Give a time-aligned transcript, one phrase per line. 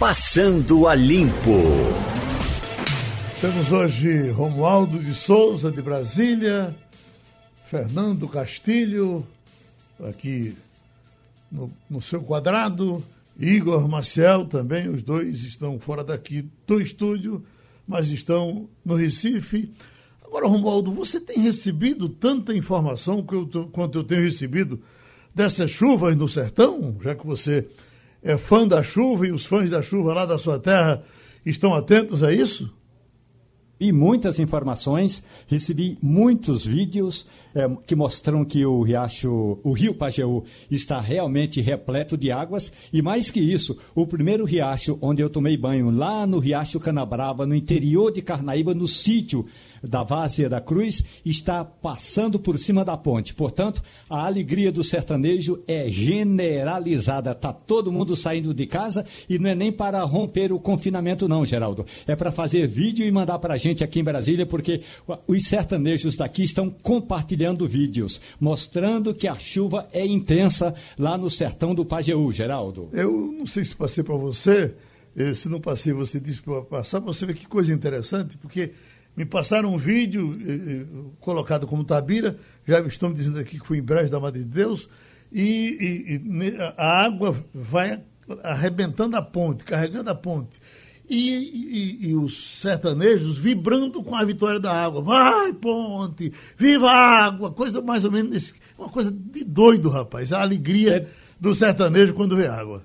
[0.00, 1.60] Passando a Limpo.
[3.38, 6.74] Temos hoje Romualdo de Souza, de Brasília,
[7.66, 9.26] Fernando Castilho,
[10.02, 10.56] aqui
[11.52, 13.04] no, no seu quadrado,
[13.38, 17.44] Igor Maciel também, os dois estão fora daqui do estúdio,
[17.86, 19.70] mas estão no Recife.
[20.24, 24.80] Agora, Romualdo, você tem recebido tanta informação quanto eu tenho recebido
[25.34, 27.68] dessas chuvas no sertão, já que você
[28.22, 31.02] é fã da chuva e os fãs da chuva lá da sua terra
[31.44, 32.72] estão atentos a isso?
[33.80, 40.44] E muitas informações, recebi muitos vídeos é, que mostram que o riacho, o rio Pajeú
[40.70, 45.56] está realmente repleto de águas e mais que isso, o primeiro riacho onde eu tomei
[45.56, 49.46] banho lá no riacho Canabrava, no interior de Carnaíba, no sítio
[49.82, 53.34] da Várzea da Cruz está passando por cima da ponte.
[53.34, 57.32] Portanto, a alegria do sertanejo é generalizada.
[57.32, 61.44] Está todo mundo saindo de casa e não é nem para romper o confinamento, não,
[61.44, 61.86] Geraldo.
[62.06, 64.82] É para fazer vídeo e mandar para a gente aqui em Brasília, porque
[65.26, 71.74] os sertanejos daqui estão compartilhando vídeos, mostrando que a chuva é intensa lá no sertão
[71.74, 72.88] do Pajeú, Geraldo.
[72.92, 74.74] Eu não sei se passei para você,
[75.16, 78.72] eh, se não passei, você disse para passar, você vê que coisa interessante, porque
[79.16, 80.86] me passaram um vídeo eh, eh,
[81.20, 84.88] colocado como Tabira, já estão dizendo aqui que foi em Brejo da Madre de Deus,
[85.32, 88.00] e, e, e, a água vai
[88.42, 90.60] arrebentando a ponte, carregando a ponte.
[91.08, 95.02] E, e, os sertanejos vibrando com a vitória da água.
[95.02, 96.32] Vai, ponte!
[96.56, 97.50] Viva a água!
[97.50, 100.32] Coisa mais ou menos, uma coisa de doido, rapaz.
[100.32, 101.08] A alegria é...
[101.40, 102.84] do sertanejo quando vê água.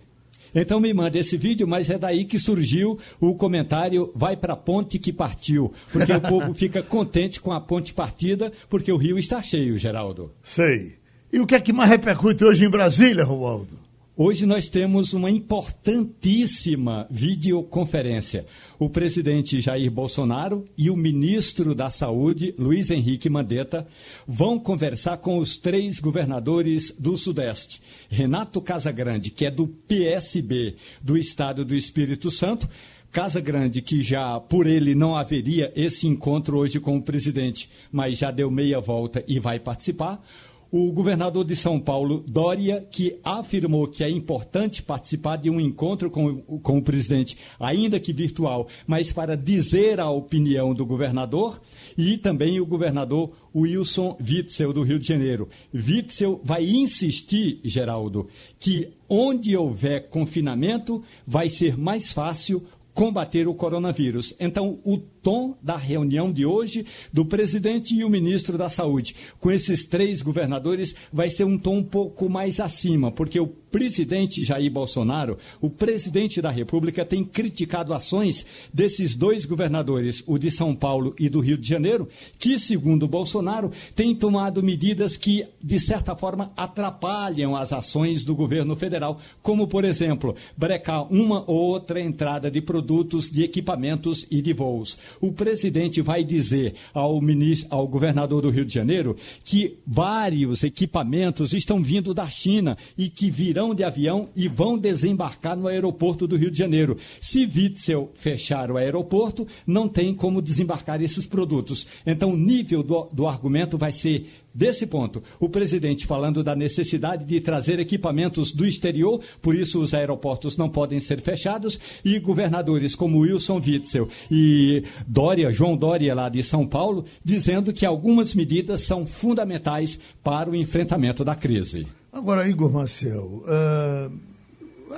[0.55, 4.57] Então me manda esse vídeo, mas é daí que surgiu o comentário vai para a
[4.57, 9.19] ponte que partiu, porque o povo fica contente com a ponte partida, porque o rio
[9.19, 10.31] está cheio, Geraldo.
[10.41, 10.95] Sei.
[11.31, 13.84] E o que é que mais repercute hoje em Brasília, Romualdo?
[14.17, 18.45] Hoje nós temos uma importantíssima videoconferência.
[18.79, 23.85] O presidente Jair Bolsonaro e o ministro da Saúde, Luiz Henrique Mandetta,
[24.25, 27.81] vão conversar com os três governadores do Sudeste.
[28.07, 32.69] Renato Casagrande, que é do PSB do Estado do Espírito Santo,
[33.11, 38.17] Casa Grande, que já por ele não haveria esse encontro hoje com o presidente, mas
[38.17, 40.23] já deu meia volta e vai participar
[40.71, 46.09] o governador de São Paulo, Dória, que afirmou que é importante participar de um encontro
[46.09, 51.61] com, com o presidente, ainda que virtual, mas para dizer a opinião do governador,
[51.97, 55.47] e também o governador Wilson Witzel, do Rio de Janeiro.
[55.73, 58.27] Witzel vai insistir, Geraldo,
[58.59, 64.33] que onde houver confinamento, vai ser mais fácil combater o coronavírus.
[64.39, 69.51] Então, o tom da reunião de hoje do presidente e o ministro da Saúde, com
[69.51, 74.71] esses três governadores, vai ser um tom um pouco mais acima, porque o presidente Jair
[74.71, 81.13] Bolsonaro, o presidente da República, tem criticado ações desses dois governadores, o de São Paulo
[81.19, 82.07] e do Rio de Janeiro,
[82.39, 88.77] que, segundo Bolsonaro, têm tomado medidas que, de certa forma, atrapalham as ações do governo
[88.77, 94.53] federal, como, por exemplo, brecar uma ou outra entrada de produtos, de equipamentos e de
[94.53, 94.97] voos.
[95.19, 101.51] O presidente vai dizer ao, ministro, ao governador do Rio de Janeiro que vários equipamentos
[101.51, 106.35] estão vindo da China e que virão de avião e vão desembarcar no aeroporto do
[106.35, 106.97] Rio de Janeiro.
[107.19, 111.87] Se Witzel fechar o aeroporto, não tem como desembarcar esses produtos.
[112.05, 115.21] Então, o nível do, do argumento vai ser desse ponto.
[115.37, 120.69] O presidente falando da necessidade de trazer equipamentos do exterior, por isso os aeroportos não
[120.69, 126.65] podem ser fechados, e governadores como Wilson Witzel e Dória, João Dória lá de São
[126.65, 131.85] Paulo, dizendo que algumas medidas são fundamentais para o enfrentamento da crise.
[132.15, 134.19] Agora, Igor Marcel, uh,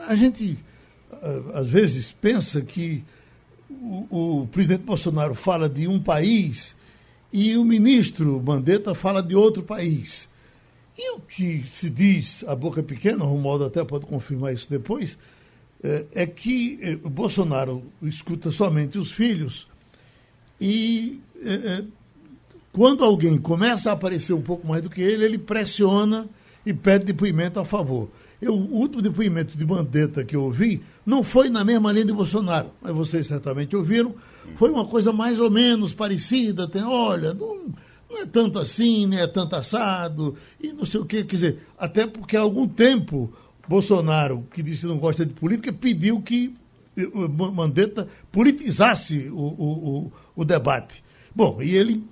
[0.07, 0.55] a gente
[1.11, 3.03] uh, às vezes pensa que
[3.71, 6.75] o, o presidente Bolsonaro fala de um país
[7.33, 10.29] e o ministro Mandetta fala de outro país.
[10.95, 15.17] E o que se diz, a boca pequena, o Romualdo até pode confirmar isso depois,
[15.83, 19.67] é, é que o Bolsonaro escuta somente os filhos
[20.61, 21.19] e
[22.71, 26.29] quando alguém começa a aparecer um pouco mais do que ele, ele pressiona
[26.67, 28.09] e pede depoimento a favor.
[28.41, 32.11] Eu, o último depoimento de Mandetta que eu ouvi não foi na mesma linha de
[32.11, 34.13] Bolsonaro, mas vocês certamente ouviram,
[34.57, 36.67] foi uma coisa mais ou menos parecida.
[36.67, 37.73] Tem, olha, não,
[38.09, 41.23] não é tanto assim, nem é tanto assado, e não sei o quê.
[41.23, 43.33] Quer dizer, até porque há algum tempo
[43.65, 46.53] Bolsonaro, que disse que não gosta de política, pediu que
[47.53, 51.01] Mandetta politizasse o, o, o, o debate.
[51.33, 52.03] Bom, e ele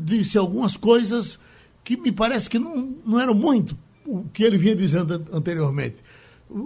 [0.00, 1.38] disse algumas coisas
[1.84, 3.76] que me parece que não, não eram muito
[4.18, 5.96] o que ele vinha dizendo anteriormente.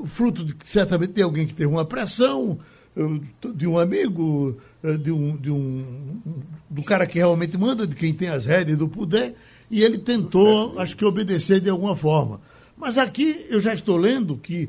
[0.06, 2.58] fruto de, certamente de alguém que teve uma pressão,
[3.55, 4.56] de um amigo,
[5.02, 6.20] de um, de um
[6.70, 9.35] do cara que realmente manda, de quem tem as rédeas do poder,
[9.70, 12.41] e ele tentou, acho que, obedecer de alguma forma.
[12.76, 14.69] Mas aqui eu já estou lendo que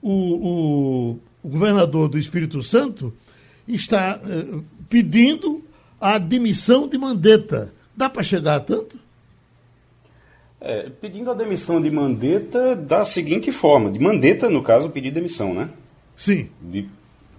[0.00, 3.12] o, o, o governador do Espírito Santo
[3.66, 5.64] está uh, pedindo
[6.00, 7.72] a demissão de Mandetta.
[7.96, 8.98] Dá para chegar a tanto?
[10.66, 15.52] É, pedindo a demissão de Mandetta da seguinte forma: de Mandetta, no caso, pedir demissão,
[15.52, 15.68] né?
[16.16, 16.48] Sim.
[16.62, 16.88] De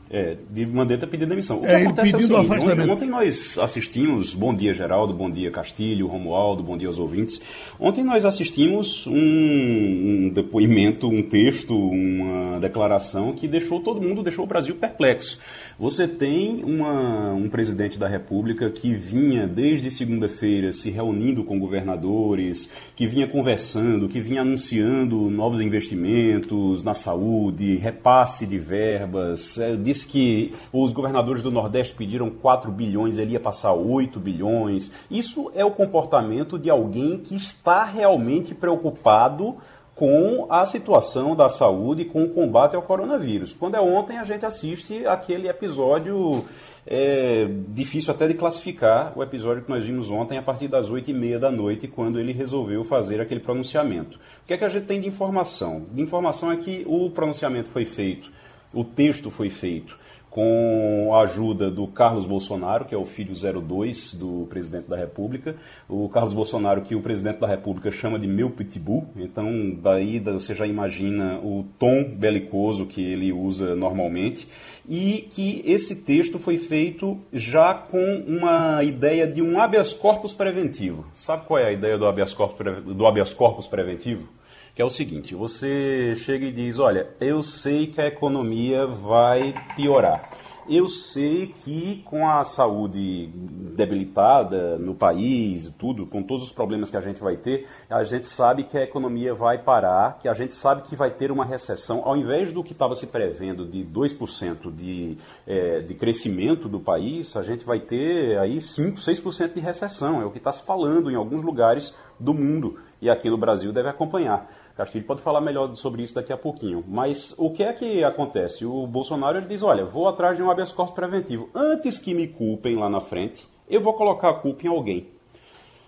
[0.10, 1.57] é, de Mandetta pedir demissão.
[1.57, 5.30] O que é, acontece é o seguinte, ontem, ontem, nós assistimos, bom dia Geraldo, bom
[5.30, 7.42] dia Castilho, Romualdo, bom dia aos ouvintes.
[7.80, 14.45] Ontem nós assistimos um, um, depoimento, um texto, uma declaração que deixou todo mundo, deixou
[14.45, 15.39] o Brasil perplexo.
[15.77, 22.72] Você tem uma, um presidente da República que vinha desde segunda-feira se reunindo com governadores,
[22.95, 30.06] que vinha conversando, que vinha anunciando novos investimentos na saúde, repasse de verbas, é, disse
[30.06, 34.94] que os governadores do Nordeste pediram 4 bilhões, ele ia passar 8 bilhões.
[35.12, 39.57] Isso é o comportamento de alguém que está realmente preocupado
[39.96, 43.54] com a situação da saúde, com o combate ao coronavírus.
[43.54, 46.44] Quando é ontem, a gente assiste aquele episódio
[46.86, 51.10] é, difícil até de classificar, o episódio que nós vimos ontem a partir das oito
[51.10, 54.18] e meia da noite, quando ele resolveu fazer aquele pronunciamento.
[54.44, 55.86] O que é que a gente tem de informação?
[55.94, 58.30] De informação é que o pronunciamento foi feito,
[58.74, 59.98] o texto foi feito
[60.36, 65.56] com a ajuda do Carlos Bolsonaro, que é o filho 02 do presidente da República.
[65.88, 70.54] O Carlos Bolsonaro, que o presidente da República chama de meu pitbull, então daí você
[70.54, 74.46] já imagina o tom belicoso que ele usa normalmente.
[74.90, 81.06] E que esse texto foi feito já com uma ideia de um habeas corpus preventivo.
[81.16, 84.28] Sabe qual é a ideia do habeas corpus, do habeas corpus preventivo?
[84.75, 89.56] Que é o seguinte: você chega e diz, olha, eu sei que a economia vai
[89.75, 90.30] piorar.
[90.68, 93.30] Eu sei que com a saúde
[93.75, 98.25] debilitada no país, tudo, com todos os problemas que a gente vai ter, a gente
[98.25, 102.01] sabe que a economia vai parar, que a gente sabe que vai ter uma recessão.
[102.04, 107.38] Ao invés do que estava se prevendo de 2% de, é, de crescimento do país,
[107.38, 110.19] a gente vai ter aí 5, 6% de recessão.
[110.19, 113.72] É o que está se falando em alguns lugares do mundo e aqui no Brasil
[113.72, 114.50] deve acompanhar.
[114.75, 116.83] Castilho pode falar melhor sobre isso daqui a pouquinho.
[116.86, 118.66] Mas o que é que acontece?
[118.66, 121.50] O Bolsonaro ele diz: olha, vou atrás de um habeas corpus preventivo.
[121.56, 125.07] Antes que me culpem lá na frente, eu vou colocar a culpa em alguém.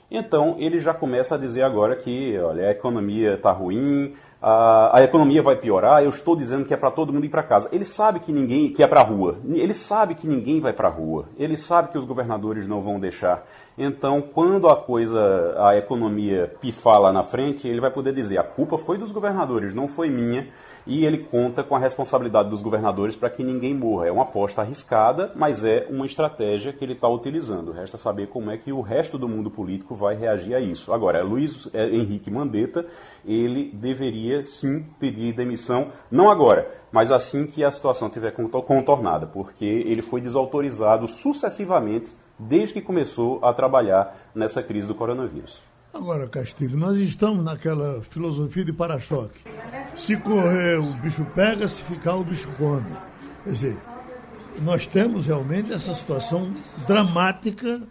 [0.10, 5.04] Então ele já começa a dizer agora que olha, a economia está ruim, a, a,
[5.04, 7.70] economia vai piorar, eu estou dizendo que é para todo mundo ir para casa.
[7.72, 9.38] Ele sabe que ninguém que é para a rua.
[9.50, 11.26] Ele sabe que ninguém vai para a rua.
[11.38, 13.48] Ele sabe que os governadores não vão deixar.
[13.78, 18.44] Então, quando a coisa, a economia pifar lá na frente, ele vai poder dizer: a
[18.44, 20.48] culpa foi dos governadores, não foi minha.
[20.86, 24.08] E ele conta com a responsabilidade dos governadores para que ninguém morra.
[24.08, 27.74] É uma aposta arriscada, mas é uma estratégia que ele está utilizando.
[27.74, 30.94] Resta saber como é que o resto do mundo político vai reagir a isso.
[30.94, 32.86] Agora, Luiz é, Henrique Mandetta,
[33.26, 39.66] ele deveria sim pedir demissão, não agora, mas assim que a situação estiver contornada, porque
[39.66, 45.62] ele foi desautorizado sucessivamente desde que começou a trabalhar nessa crise do coronavírus.
[45.94, 49.42] Agora, Castilho, nós estamos naquela filosofia de para-choque.
[49.96, 52.86] Se correr, o bicho pega, se ficar, o bicho come.
[53.44, 53.78] Quer dizer,
[54.62, 56.54] nós temos realmente essa situação
[56.88, 57.82] dramática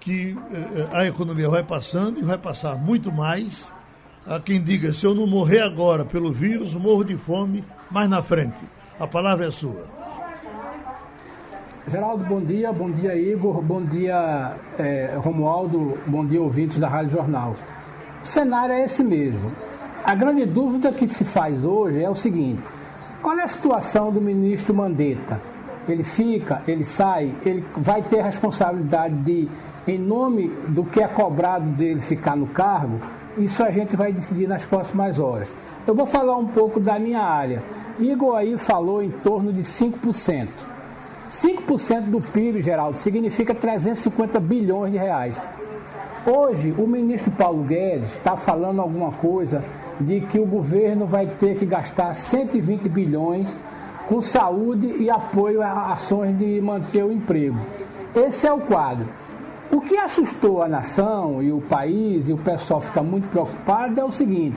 [0.00, 3.72] que eh, a economia vai passando e vai passar muito mais.
[4.28, 8.22] Há quem diga, se eu não morrer agora pelo vírus, morro de fome mais na
[8.22, 8.58] frente.
[9.00, 9.86] A palavra é sua.
[11.90, 12.70] Geraldo, bom dia.
[12.70, 13.62] Bom dia, Igor.
[13.62, 15.96] Bom dia, é, Romualdo.
[16.06, 17.56] Bom dia, ouvintes da Rádio Jornal.
[18.22, 19.50] O cenário é esse mesmo.
[20.04, 22.62] A grande dúvida que se faz hoje é o seguinte:
[23.22, 25.40] qual é a situação do ministro Mandetta?
[25.88, 29.48] Ele fica, ele sai, ele vai ter a responsabilidade de,
[29.86, 33.00] em nome do que é cobrado dele ficar no cargo?
[33.38, 35.48] Isso a gente vai decidir nas próximas horas.
[35.86, 37.62] Eu vou falar um pouco da minha área.
[37.98, 40.48] Igor aí falou em torno de 5%.
[41.30, 45.40] 5% do PIB, Geraldo, significa 350 bilhões de reais.
[46.26, 49.62] Hoje, o ministro Paulo Guedes está falando alguma coisa
[50.00, 53.48] de que o governo vai ter que gastar 120 bilhões
[54.08, 57.58] com saúde e apoio a ações de manter o emprego.
[58.14, 59.06] Esse é o quadro.
[59.70, 64.04] O que assustou a nação e o país, e o pessoal fica muito preocupado, é
[64.04, 64.56] o seguinte: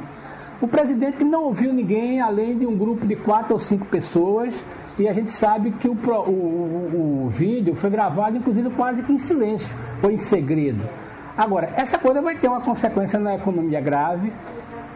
[0.61, 4.63] o presidente não ouviu ninguém além de um grupo de quatro ou cinco pessoas
[4.99, 9.17] e a gente sabe que o, o, o, vídeo foi gravado, inclusive, quase que em
[9.17, 10.87] silêncio ou em segredo.
[11.35, 14.31] Agora, essa coisa vai ter uma consequência na economia grave.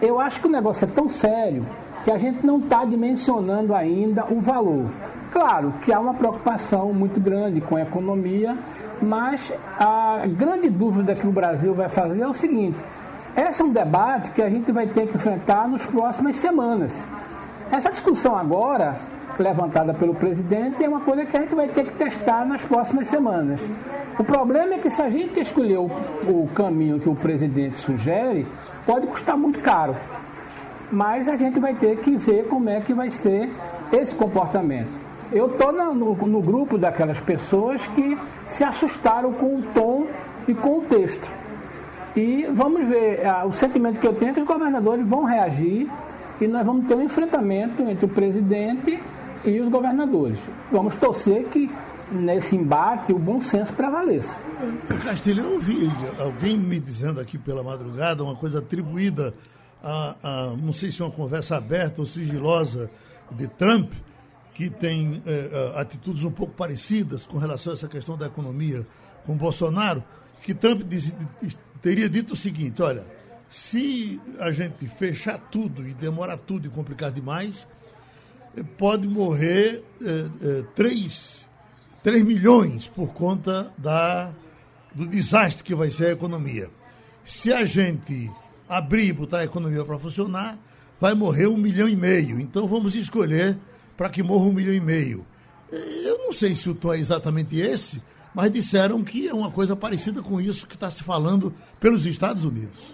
[0.01, 1.65] Eu acho que o negócio é tão sério
[2.03, 4.85] que a gente não está dimensionando ainda o valor.
[5.35, 8.57] Claro que há uma preocupação muito grande com a economia,
[9.01, 12.77] mas a grande dúvida que o Brasil vai fazer é o seguinte:
[13.35, 16.95] esse é um debate que a gente vai ter que enfrentar nas próximas semanas.
[17.69, 18.97] Essa discussão agora,
[19.37, 23.09] levantada pelo presidente, é uma coisa que a gente vai ter que testar nas próximas
[23.09, 23.59] semanas.
[24.17, 25.91] O problema é que se a gente escolher o,
[26.29, 28.47] o caminho que o presidente sugere,
[28.85, 29.97] pode custar muito caro.
[30.89, 33.49] Mas a gente vai ter que ver como é que vai ser
[33.91, 35.04] esse comportamento.
[35.35, 40.07] Eu estou no, no grupo daquelas pessoas que se assustaram com o tom
[40.47, 41.29] e com o texto.
[42.15, 45.91] E vamos ver, o sentimento que eu tenho é que os governadores vão reagir
[46.39, 48.97] e nós vamos ter um enfrentamento entre o presidente
[49.43, 50.39] e os governadores.
[50.71, 51.69] Vamos torcer que
[52.13, 54.37] nesse embate o bom senso prevaleça.
[55.03, 59.33] Castilho, eu ouvi alguém me dizendo aqui pela madrugada uma coisa atribuída
[59.83, 62.89] a, a não sei se uma conversa aberta ou sigilosa
[63.31, 63.91] de Trump,
[64.55, 68.87] que tem é, atitudes um pouco parecidas com relação a essa questão da economia
[69.25, 70.01] com Bolsonaro,
[70.41, 70.81] que Trump
[71.81, 73.05] teria dito o seguinte, olha,
[73.49, 77.67] se a gente fechar tudo e demorar tudo e complicar demais,
[78.77, 81.45] pode morrer é, 3,
[82.01, 84.31] 3 milhões por conta da,
[84.93, 86.69] do desastre que vai ser a economia.
[87.25, 88.31] Se a gente
[88.69, 90.57] abrir e botar a economia para funcionar,
[90.99, 92.39] vai morrer um milhão e meio.
[92.39, 93.57] Então vamos escolher
[93.95, 95.25] para que morra um milhão e meio.
[95.71, 98.01] Eu não sei se o tom é exatamente esse,
[98.33, 102.43] mas disseram que é uma coisa parecida com isso que está se falando pelos Estados
[102.45, 102.93] Unidos.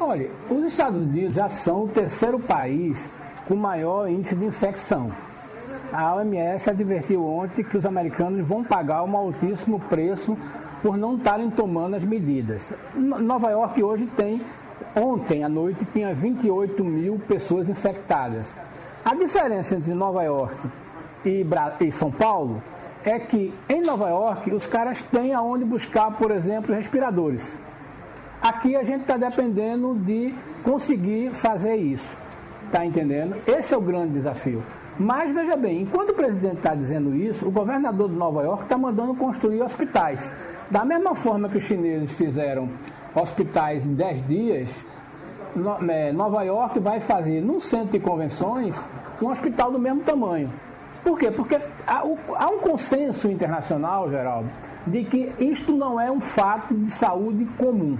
[0.00, 3.08] Olha, os Estados Unidos já são o terceiro país
[3.46, 5.10] com maior índice de infecção.
[5.92, 10.36] A OMS advertiu ontem que os americanos vão pagar um altíssimo preço
[10.82, 12.72] por não estarem tomando as medidas.
[12.94, 14.40] Nova York hoje tem,
[14.94, 18.48] ontem à noite, tinha 28 mil pessoas infectadas.
[19.04, 20.56] A diferença entre Nova York
[21.24, 21.46] e,
[21.80, 22.62] e São Paulo
[23.04, 27.58] é que em Nova York os caras têm aonde buscar, por exemplo, respiradores.
[28.42, 32.16] Aqui a gente está dependendo de conseguir fazer isso.
[32.66, 33.36] Está entendendo?
[33.46, 34.62] Esse é o grande desafio.
[34.98, 38.76] Mas veja bem, enquanto o presidente está dizendo isso, o governador de Nova York está
[38.76, 40.32] mandando construir hospitais.
[40.70, 42.68] Da mesma forma que os chineses fizeram
[43.14, 44.84] hospitais em 10 dias,
[46.14, 48.78] Nova York vai fazer num centro de convenções
[49.20, 50.50] um hospital do mesmo tamanho.
[51.02, 51.30] Por quê?
[51.30, 54.48] Porque há, um consenso internacional, Geraldo,
[54.86, 57.96] de que isto não é um fato de saúde comum.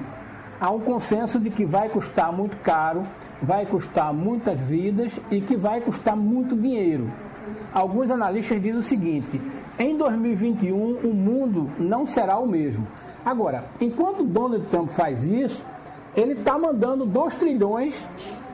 [0.60, 3.04] Há um consenso de que vai custar muito caro,
[3.40, 7.10] vai custar muitas vidas e que vai custar muito dinheiro.
[7.72, 9.40] Alguns analistas dizem o seguinte:
[9.78, 12.86] em 2021 o mundo não será o mesmo.
[13.24, 15.64] Agora, enquanto Donald Trump faz isso,
[16.16, 18.06] ele está mandando 2 trilhões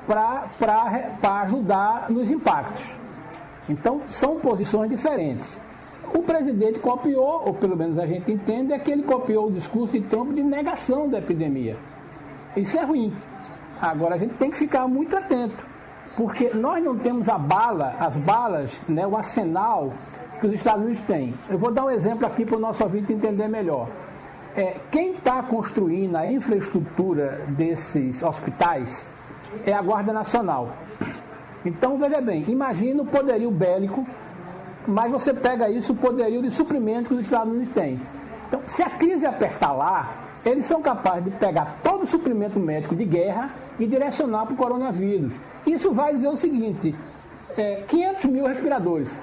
[0.06, 2.99] para ajudar nos impactos.
[3.68, 5.49] Então, são posições diferentes.
[6.12, 9.94] O presidente copiou, ou pelo menos a gente entende, é que ele copiou o discurso
[9.94, 11.76] de Trump de negação da epidemia.
[12.54, 13.16] Isso é ruim.
[13.80, 15.66] Agora, a gente tem que ficar muito atento,
[16.16, 19.92] porque nós não temos a bala, as balas, né, o arsenal
[20.40, 21.32] que os Estados Unidos têm.
[21.49, 23.88] Eu vou dar um exemplo aqui para o nosso ouvinte entender melhor.
[24.56, 29.12] É, quem está construindo a infraestrutura desses hospitais
[29.66, 30.68] é a Guarda Nacional.
[31.64, 34.06] Então, veja bem, imagina o poderio bélico,
[34.87, 38.00] mas você pega isso, o poderio de suprimento que os Estados Unidos têm.
[38.46, 42.94] Então, se a crise apertar lá, eles são capazes de pegar todo o suprimento médico
[42.94, 45.32] de guerra e direcionar para o coronavírus.
[45.66, 46.94] Isso vai dizer o seguinte:
[47.56, 49.18] é, 500 mil respiradores.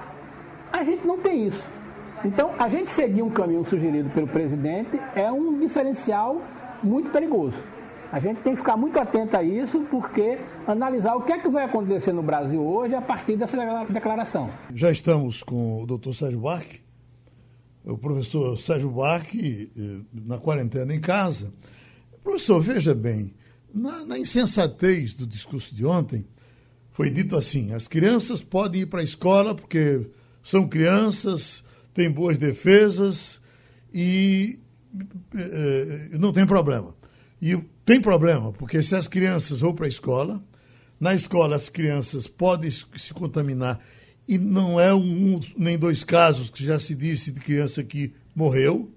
[0.74, 1.70] A gente não tem isso.
[2.24, 6.42] Então, a gente seguir um caminho sugerido pelo presidente é um diferencial
[6.84, 7.58] muito perigoso.
[8.12, 10.38] A gente tem que ficar muito atento a isso, porque
[10.68, 14.52] analisar o que é que vai acontecer no Brasil hoje a partir dessa declaração.
[14.74, 16.82] Já estamos com o doutor Sérgio Barque,
[17.86, 21.54] o professor Sérgio Barque, eh, na quarentena em casa.
[22.22, 23.34] Professor, veja bem,
[23.74, 26.28] na, na insensatez do discurso de ontem,
[26.92, 30.06] foi dito assim: as crianças podem ir para a escola porque
[30.44, 31.64] são crianças,
[31.94, 33.40] têm boas defesas
[33.94, 34.60] e
[35.36, 36.96] eh, eh, não tem problema.
[37.42, 40.44] E tem problema, porque se as crianças vão para a escola,
[41.00, 43.80] na escola as crianças podem se contaminar
[44.28, 48.92] e não é um nem dois casos que já se disse de criança que morreu.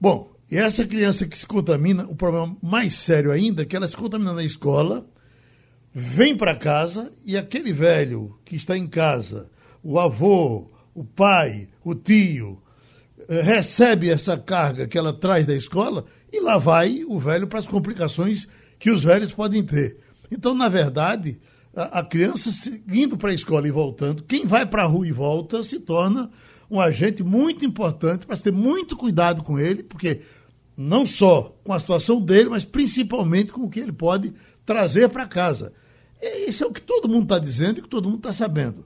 [0.00, 3.88] Bom, e essa criança que se contamina, o problema mais sério ainda é que ela
[3.88, 5.08] se contamina na escola,
[5.92, 9.50] vem para casa e aquele velho que está em casa,
[9.82, 12.60] o avô, o pai, o tio,
[13.28, 17.60] eh, recebe essa carga que ela traz da escola e lá vai o velho para
[17.60, 19.98] as complicações que os velhos podem ter.
[20.28, 21.40] Então, na verdade,
[21.72, 22.50] a, a criança
[22.92, 26.28] indo para a escola e voltando, quem vai para a rua e volta se torna
[26.68, 30.22] um agente muito importante para ter muito cuidado com ele, porque
[30.76, 34.32] não só com a situação dele, mas principalmente com o que ele pode
[34.64, 35.72] trazer para casa.
[36.48, 38.84] Isso é o que todo mundo está dizendo e que todo mundo está sabendo.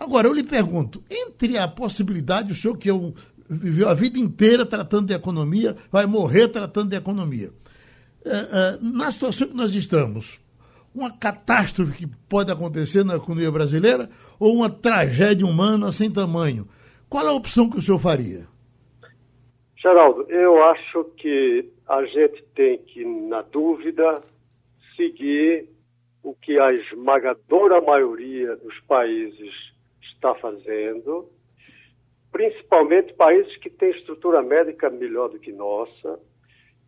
[0.00, 3.12] Agora, eu lhe pergunto, entre a possibilidade, o senhor que um,
[3.50, 7.50] viveu a vida inteira tratando de economia, vai morrer tratando de economia.
[8.24, 10.40] É, é, na situação que nós estamos,
[10.94, 16.66] uma catástrofe que pode acontecer na economia brasileira ou uma tragédia humana sem tamanho?
[17.06, 18.46] Qual a opção que o senhor faria?
[19.76, 24.22] Geraldo, eu acho que a gente tem que, na dúvida,
[24.96, 25.68] seguir
[26.22, 29.69] o que a esmagadora maioria dos países
[30.20, 31.30] está fazendo,
[32.30, 36.20] principalmente países que têm estrutura médica melhor do que nossa,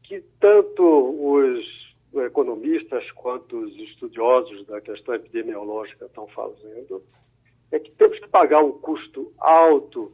[0.03, 1.83] que tanto os
[2.15, 7.03] economistas quanto os estudiosos da questão epidemiológica estão fazendo,
[7.71, 10.13] é que temos que pagar um custo alto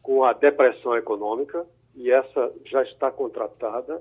[0.00, 1.66] com a depressão econômica,
[1.96, 4.00] e essa já está contratada,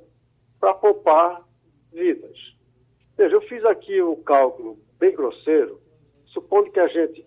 [0.60, 1.44] para poupar
[1.92, 2.38] vidas.
[3.18, 5.80] Veja, eu fiz aqui um cálculo bem grosseiro,
[6.28, 7.26] supondo que a gente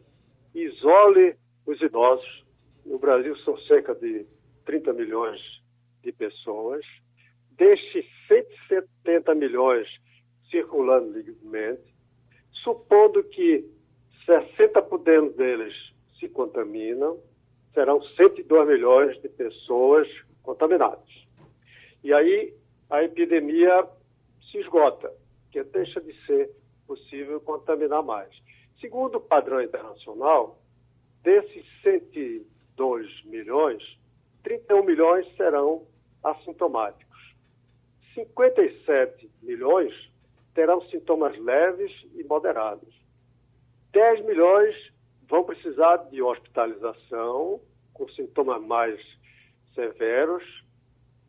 [0.55, 2.45] isole os idosos,
[2.85, 4.27] no Brasil são cerca de
[4.65, 5.41] 30 milhões
[6.03, 6.85] de pessoas,
[7.53, 9.89] deixe 170 milhões
[10.51, 11.95] circulando livremente,
[12.63, 13.65] supondo que
[14.27, 15.75] 60% deles
[16.19, 17.19] se contaminam,
[17.73, 20.09] serão 102 milhões de pessoas
[20.43, 21.09] contaminadas.
[22.03, 22.55] E aí
[22.91, 23.87] a epidemia
[24.51, 25.13] se esgota,
[25.51, 26.51] que deixa de ser
[26.87, 28.31] possível contaminar mais.
[28.81, 30.59] Segundo o padrão internacional,
[31.23, 33.83] desses 102 milhões,
[34.43, 35.87] 31 milhões serão
[36.23, 37.35] assintomáticos.
[38.15, 39.93] 57 milhões
[40.55, 42.95] terão sintomas leves e moderados.
[43.93, 44.93] 10 milhões
[45.29, 47.61] vão precisar de hospitalização,
[47.93, 49.01] com sintomas mais
[49.75, 50.45] severos,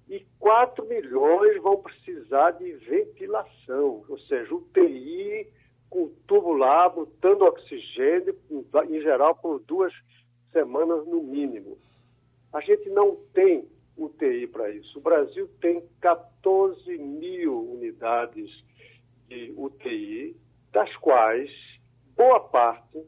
[0.07, 5.47] e 4 milhões vão precisar de ventilação, ou seja, UTI
[5.95, 8.37] com tubo lá, botando oxigênio,
[8.89, 9.93] em geral, por duas
[10.51, 11.77] semanas no mínimo.
[12.51, 13.65] A gente não tem
[13.97, 14.99] UTI para isso.
[14.99, 18.51] O Brasil tem 14 mil unidades
[19.29, 20.35] de UTI,
[20.73, 21.49] das quais
[22.13, 23.01] boa parte,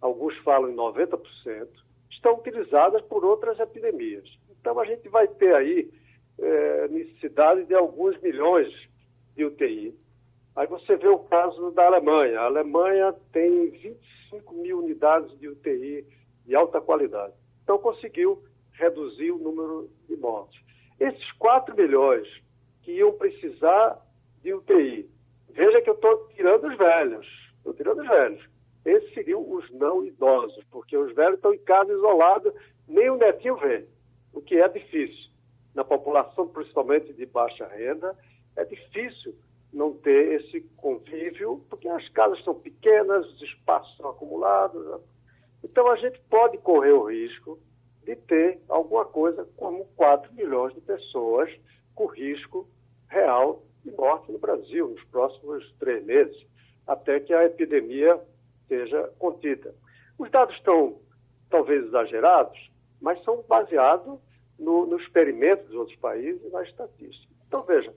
[0.00, 1.68] alguns falam em 90%,
[2.10, 4.28] estão utilizadas por outras epidemias.
[4.60, 5.88] Então a gente vai ter aí
[6.40, 8.68] é, necessidade de alguns milhões
[9.36, 9.94] de UTI.
[10.54, 12.40] Aí você vê o caso da Alemanha.
[12.40, 16.06] A Alemanha tem 25 mil unidades de UTI
[16.44, 17.32] de alta qualidade.
[17.62, 20.60] Então conseguiu reduzir o número de mortes.
[21.00, 22.28] Esses 4 milhões
[22.82, 23.98] que iam precisar
[24.42, 25.08] de UTI,
[25.50, 28.44] veja que eu estou tirando os velhos, estou tirando os velhos.
[28.84, 32.52] Esses seriam os não idosos, porque os velhos estão em casa isolados,
[32.88, 33.86] nem o netinho vê,
[34.32, 35.30] o que é difícil.
[35.74, 38.16] Na população, principalmente de baixa renda,
[38.56, 39.34] é difícil
[39.72, 44.84] não ter esse convívio, porque as casas são pequenas, os espaços são acumulados.
[44.84, 44.98] Né?
[45.64, 47.58] Então a gente pode correr o risco
[48.04, 51.50] de ter alguma coisa como 4 milhões de pessoas
[51.94, 52.68] com risco
[53.08, 56.46] real de morte no Brasil nos próximos três meses,
[56.86, 58.20] até que a epidemia
[58.68, 59.74] seja contida.
[60.18, 61.00] Os dados estão
[61.50, 64.18] talvez exagerados, mas são baseados
[64.58, 67.32] no, no experimento dos outros países e na estatística.
[67.46, 67.92] Então, veja,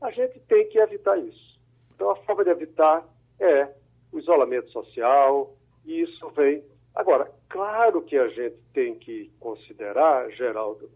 [0.00, 1.58] a gente tem que evitar isso.
[1.94, 3.06] Então, a forma de evitar
[3.38, 3.68] é
[4.12, 6.64] o isolamento social, e isso vem.
[6.94, 10.90] Agora, claro que a gente tem que considerar, Geraldo,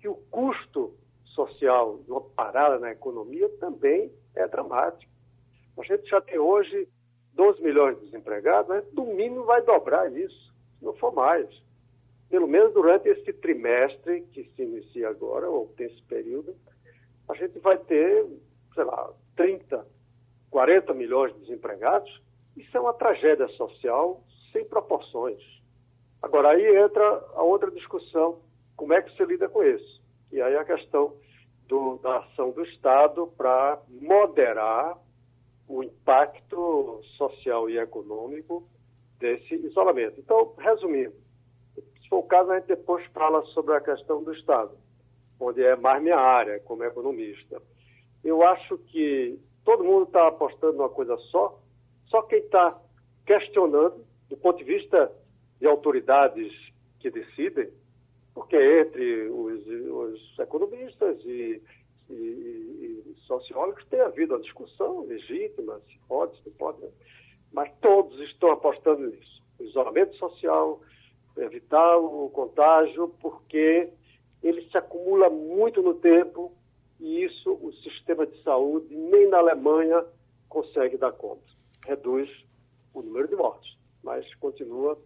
[0.00, 5.10] que o custo social de uma parada na economia também é dramático.
[5.78, 6.88] A gente já tem hoje
[7.34, 11.48] 12 milhões de desempregados, mas no mínimo vai dobrar isso, se não for mais.
[12.28, 16.54] Pelo menos durante esse trimestre que se inicia agora, ou tem esse período,
[17.28, 18.26] a gente vai ter,
[18.74, 19.86] sei lá, 30,
[20.50, 22.22] 40 milhões de desempregados.
[22.56, 25.42] Isso é uma tragédia social sem proporções.
[26.20, 27.04] Agora, aí entra
[27.34, 28.40] a outra discussão:
[28.76, 30.02] como é que se lida com isso?
[30.30, 31.14] E aí a questão
[31.68, 34.98] do, da ação do Estado para moderar
[35.66, 38.68] o impacto social e econômico
[39.18, 40.20] desse isolamento.
[40.20, 41.14] Então, resumindo,
[41.74, 44.76] se for o caso, a gente depois fala sobre a questão do Estado,
[45.44, 47.60] onde é mais minha área como economista.
[48.24, 51.58] Eu acho que todo mundo está apostando numa coisa só,
[52.06, 52.78] só quem está
[53.26, 55.10] questionando, do ponto de vista
[55.60, 56.52] de autoridades
[57.00, 57.68] que decidem,
[58.34, 61.60] porque entre os, os economistas e
[62.12, 66.88] e, e, sociólogos, tem havido uma discussão legítima, se pode, se não pode, né?
[67.52, 69.42] mas todos estão apostando nisso.
[69.60, 70.80] Isolamento social,
[71.36, 73.88] evitar o contágio, porque
[74.42, 76.52] ele se acumula muito no tempo
[76.98, 80.04] e isso o sistema de saúde, nem na Alemanha,
[80.48, 81.42] consegue dar conta.
[81.84, 82.30] Reduz
[82.94, 84.98] o número de mortes, mas continua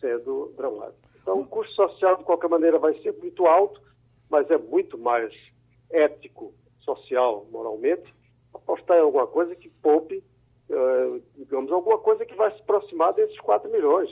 [0.00, 1.08] sendo dramático.
[1.20, 3.80] Então, o custo social, de qualquer maneira, vai ser muito alto,
[4.28, 5.32] mas é muito mais
[5.90, 8.14] ético, social, moralmente,
[8.52, 10.22] apostar em alguma coisa que poupe,
[10.68, 14.10] uh, digamos, alguma coisa que vai se aproximar desses 4 milhões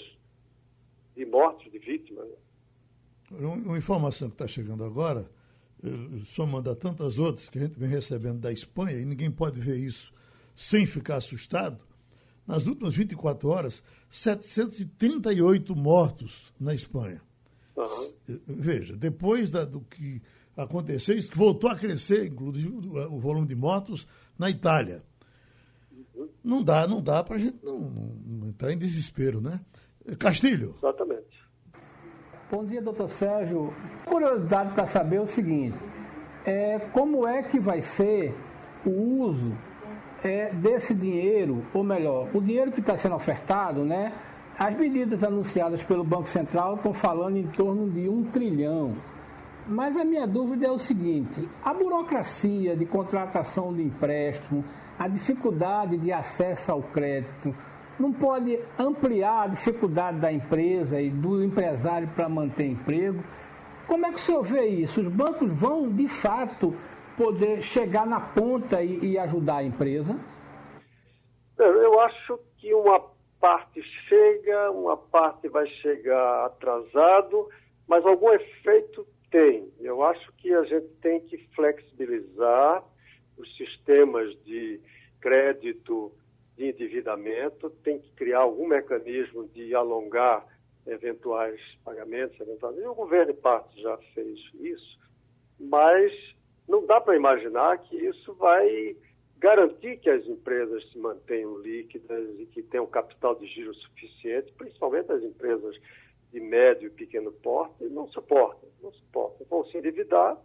[1.14, 2.28] de mortes, de vítimas.
[3.38, 5.30] Uma informação que está chegando agora,
[6.26, 9.76] somando a tantas outras que a gente vem recebendo da Espanha, e ninguém pode ver
[9.76, 10.12] isso
[10.54, 11.84] sem ficar assustado,
[12.46, 17.22] nas últimas 24 horas, 738 mortos na Espanha.
[17.76, 18.12] Uhum.
[18.46, 20.20] Veja, depois da, do que
[20.56, 24.06] aconteceu, isso voltou a crescer, inclusive o volume de mortos
[24.38, 25.02] na Itália.
[26.14, 26.28] Uhum.
[26.44, 29.60] Não dá, não dá para a gente não, não, entrar em desespero, né?
[30.18, 30.74] Castilho.
[30.78, 31.11] Exatamente.
[32.54, 33.72] Bom dia, doutor Sérgio.
[34.04, 35.78] Curiosidade para saber o seguinte:
[36.44, 38.36] é, como é que vai ser
[38.84, 39.56] o uso
[40.22, 44.12] é, desse dinheiro, ou melhor, o dinheiro que está sendo ofertado, né?
[44.58, 48.98] As medidas anunciadas pelo Banco Central estão falando em torno de um trilhão.
[49.66, 54.62] Mas a minha dúvida é o seguinte: a burocracia de contratação de empréstimo,
[54.98, 57.54] a dificuldade de acesso ao crédito,
[58.02, 63.22] não pode ampliar a dificuldade da empresa e do empresário para manter emprego?
[63.86, 65.00] Como é que o senhor vê isso?
[65.00, 66.76] Os bancos vão, de fato,
[67.16, 70.18] poder chegar na ponta e, e ajudar a empresa?
[71.56, 73.00] Eu acho que uma
[73.40, 77.48] parte chega, uma parte vai chegar atrasado,
[77.86, 79.72] mas algum efeito tem.
[79.78, 82.82] Eu acho que a gente tem que flexibilizar
[83.38, 84.80] os sistemas de
[85.20, 86.12] crédito,
[86.56, 90.46] de endividamento, tem que criar algum mecanismo de alongar
[90.86, 92.76] eventuais pagamentos, eventuais.
[92.76, 94.98] E o governo, de parte, já fez isso,
[95.58, 96.12] mas
[96.68, 98.96] não dá para imaginar que isso vai
[99.38, 105.10] garantir que as empresas se mantenham líquidas e que tenham capital de giro suficiente, principalmente
[105.10, 105.76] as empresas
[106.32, 109.46] de médio e pequeno porte, não suportam, não suportam.
[109.50, 110.38] Vão se endividar.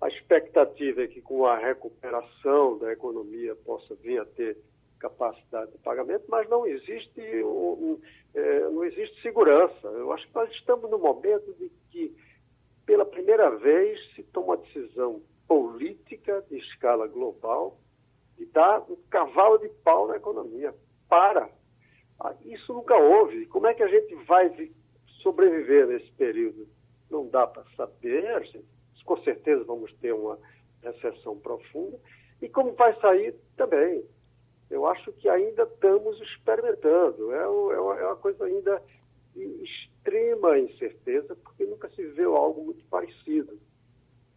[0.00, 4.58] A expectativa é que com a recuperação da economia possa vir a ter
[4.98, 8.00] capacidade de pagamento, mas não existe, um, um,
[8.34, 9.88] é, não existe segurança.
[9.88, 12.16] Eu acho que nós estamos no momento de que,
[12.84, 17.78] pela primeira vez, se toma uma decisão política de escala global
[18.38, 20.74] e dar um cavalo de pau na economia.
[21.08, 21.48] Para!
[22.18, 23.46] Ah, isso nunca houve.
[23.46, 24.72] Como é que a gente vai
[25.22, 26.66] sobreviver nesse período?
[27.10, 28.24] Não dá para saber.
[29.04, 30.38] Com certeza vamos ter uma
[30.82, 31.98] recessão profunda.
[32.42, 34.04] E como vai sair também.
[34.70, 37.32] Eu acho que ainda estamos experimentando.
[37.32, 38.82] É, é, é uma coisa ainda
[39.34, 43.58] de extrema incerteza, porque nunca se viu algo muito parecido.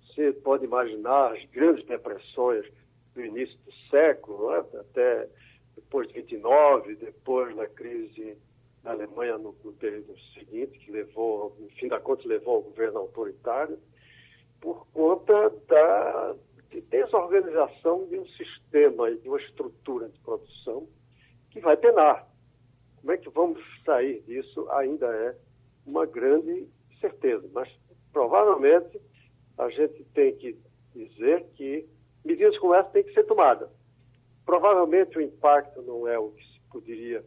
[0.05, 2.65] Você pode imaginar as grandes depressões
[3.13, 4.65] do início do século, né?
[4.79, 5.27] até
[5.75, 8.37] depois de 29, depois da crise
[8.83, 12.99] na Alemanha no, no, período seguinte, que levou, no fim da conta, levou ao governo
[12.99, 13.79] autoritário,
[14.61, 16.18] por conta da
[17.27, 20.87] desorganização de um sistema e de uma estrutura de produção
[21.49, 22.27] que vai penar.
[22.97, 25.35] Como é que vamos sair disso ainda é
[25.85, 26.67] uma grande
[26.99, 27.69] certeza, mas
[28.11, 28.99] provavelmente
[29.57, 30.57] a gente tem que
[30.93, 31.87] dizer que
[32.23, 33.69] medidas como essa têm que ser tomadas.
[34.45, 37.23] Provavelmente o impacto não é o que se poderia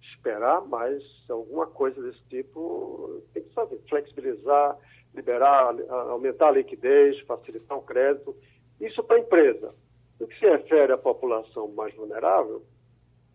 [0.00, 3.80] esperar, mas alguma coisa desse tipo tem que fazer.
[3.88, 4.78] Flexibilizar,
[5.14, 8.34] liberar, aumentar a liquidez, facilitar o crédito.
[8.82, 9.74] Isso para a empresa.
[10.20, 12.62] No que se refere à população mais vulnerável,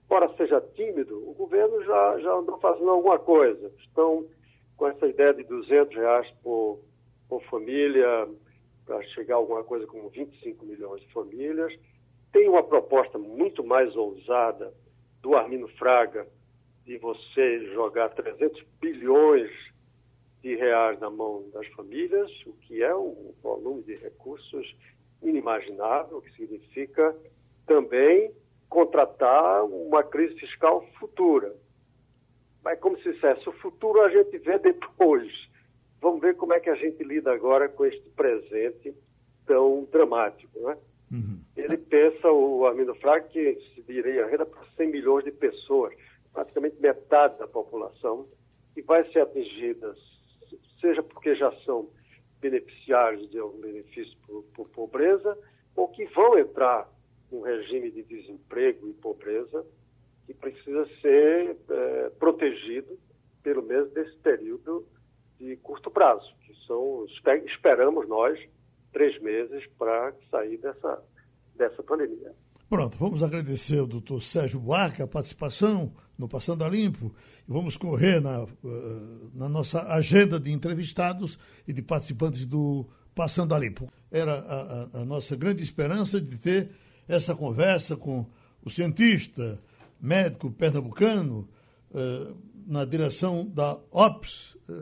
[0.05, 3.71] embora seja tímido, o governo já, já andou fazendo alguma coisa.
[3.79, 4.25] Estão
[4.75, 6.79] com essa ideia de 200 reais por
[7.27, 8.27] por família,
[8.85, 11.73] para chegar a alguma coisa como 25 milhões de famílias.
[12.31, 14.73] Tem uma proposta muito mais ousada
[15.21, 16.27] do Armino Fraga
[16.85, 19.51] de você jogar 300 bilhões
[20.41, 24.75] de reais na mão das famílias, o que é um volume de recursos
[25.21, 27.15] inimaginável, que significa
[27.65, 28.31] também
[28.69, 31.53] contratar uma crise fiscal futura.
[32.63, 35.31] Mas, como se dissesse, o futuro a gente vê depois.
[36.01, 38.93] Vamos ver como é que a gente lida agora com este presente
[39.45, 40.59] tão dramático.
[40.59, 40.77] Né?
[41.11, 41.39] Uhum.
[41.55, 45.93] Ele pensa, o Armindo Fraga, que se diria renda para 100 milhões de pessoas,
[46.33, 48.27] praticamente metade da população,
[48.73, 49.95] que vai ser atingida,
[50.79, 51.89] seja porque já são
[52.39, 55.37] beneficiários de algum benefício por, por pobreza
[55.75, 56.89] ou que vão entrar
[57.31, 59.65] num regime de desemprego e pobreza
[60.25, 62.97] que precisa ser é, protegido
[63.43, 64.85] pelo menos nesse período
[65.39, 67.05] de curto prazo, que são,
[67.45, 68.37] esperamos nós,
[68.91, 71.01] três meses para sair dessa,
[71.55, 72.33] dessa pandemia.
[72.69, 77.15] Pronto, vamos agradecer ao doutor Sérgio Buarque a participação no Passando a Limpo
[77.47, 78.47] e vamos correr na, eh,
[79.33, 83.89] na nossa agenda de entrevistados e de participantes do Passando a Limpo.
[84.11, 86.71] Era a, a, a nossa grande esperança de ter
[87.07, 88.25] essa conversa com
[88.61, 89.61] o cientista,
[90.01, 91.47] médico pernambucano,
[91.95, 92.33] eh,
[92.65, 94.73] na direção da OPS, eh,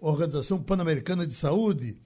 [0.00, 1.98] Organização Pan-Americana de Saúde,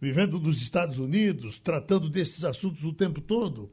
[0.00, 3.68] vivendo nos Estados Unidos, tratando desses assuntos o tempo todo.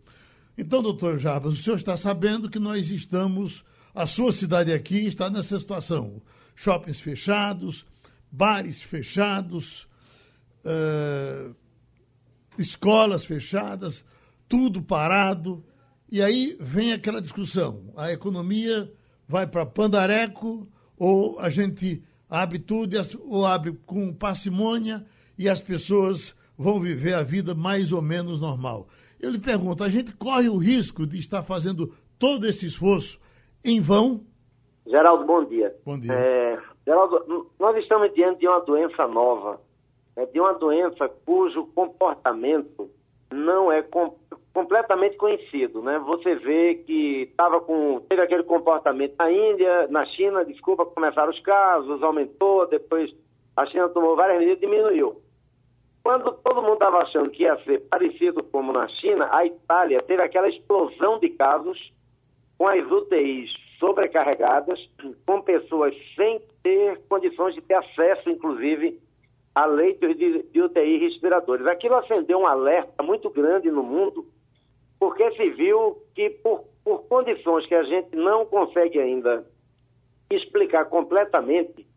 [0.57, 3.63] Então, doutor Jarbas, o senhor está sabendo que nós estamos,
[3.93, 6.21] a sua cidade aqui está nessa situação.
[6.55, 7.85] Shoppings fechados,
[8.31, 9.87] bares fechados,
[10.63, 11.55] uh,
[12.57, 14.05] escolas fechadas,
[14.47, 15.65] tudo parado.
[16.11, 18.91] E aí vem aquela discussão: a economia
[19.27, 25.03] vai para pandareco ou a gente abre tudo ou abre com parcimônia
[25.37, 28.87] e as pessoas vão viver a vida mais ou menos normal.
[29.23, 33.17] Eu lhe pergunto, a gente corre o risco de estar fazendo todo esse esforço
[33.63, 34.19] em vão?
[34.85, 35.73] Geraldo, bom dia.
[35.85, 36.11] Bom dia.
[36.11, 39.61] É, Geraldo, nós estamos diante de uma doença nova,
[40.13, 42.91] né, de uma doença cujo comportamento
[43.31, 44.13] não é com,
[44.53, 45.99] completamente conhecido, né?
[45.99, 51.39] Você vê que estava com teve aquele comportamento na Índia, na China, desculpa, começaram os
[51.39, 53.09] casos, aumentou, depois
[53.55, 55.23] a China tomou várias medidas e diminuiu.
[56.03, 60.21] Quando todo mundo estava achando que ia ser parecido como na China, a Itália teve
[60.21, 61.93] aquela explosão de casos
[62.57, 64.79] com as UTIs sobrecarregadas,
[65.25, 68.99] com pessoas sem ter condições de ter acesso, inclusive,
[69.55, 71.65] a leitos de, de UTI respiradores.
[71.67, 74.25] Aquilo acendeu um alerta muito grande no mundo,
[74.99, 79.45] porque se viu que, por, por condições que a gente não consegue ainda
[80.29, 81.87] explicar completamente,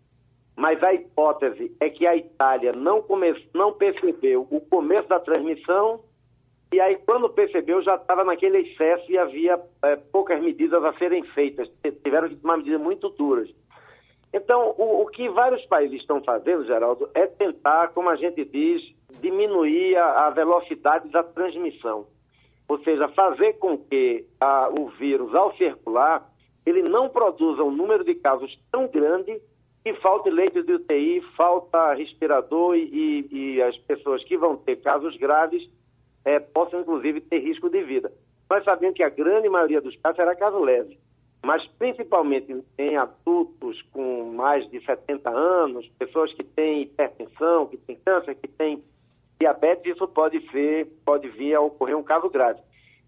[0.56, 6.00] mas a hipótese é que a Itália não, come, não percebeu o começo da transmissão
[6.72, 11.22] e aí, quando percebeu, já estava naquele excesso e havia é, poucas medidas a serem
[11.28, 11.70] feitas.
[12.02, 13.48] Tiveram que tomar medidas muito duras.
[14.32, 18.82] Então, o, o, que vários países estão fazendo, Geraldo, é tentar, como a gente diz,
[19.20, 22.06] diminuir a, a velocidade da transmissão.
[22.68, 26.28] Ou seja, fazer com que a, o vírus, ao circular,
[26.66, 29.40] ele não produza um número de casos tão grande
[29.86, 35.16] que falte leitos de UTI, falta respirador e, e, as pessoas que vão ter casos
[35.16, 35.62] graves
[36.24, 38.12] é, possam, inclusive, ter risco de vida.
[38.50, 40.98] Nós sabemos que a grande maioria dos casos será caso leve
[41.44, 47.94] mas principalmente em adultos com mais de 70 anos, pessoas que têm hipertensão, que têm
[48.04, 48.82] câncer, que têm
[49.38, 52.58] diabetes, isso pode ser, pode vir a ocorrer um caso grave.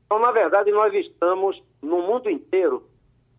[0.07, 2.85] Então, na verdade, nós estamos no mundo inteiro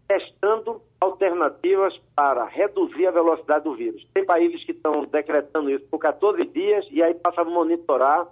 [0.05, 4.05] testando alternativas para reduzir a velocidade do vírus.
[4.13, 8.27] Tem países que estão decretando isso por 14 dias e aí passam a monitorar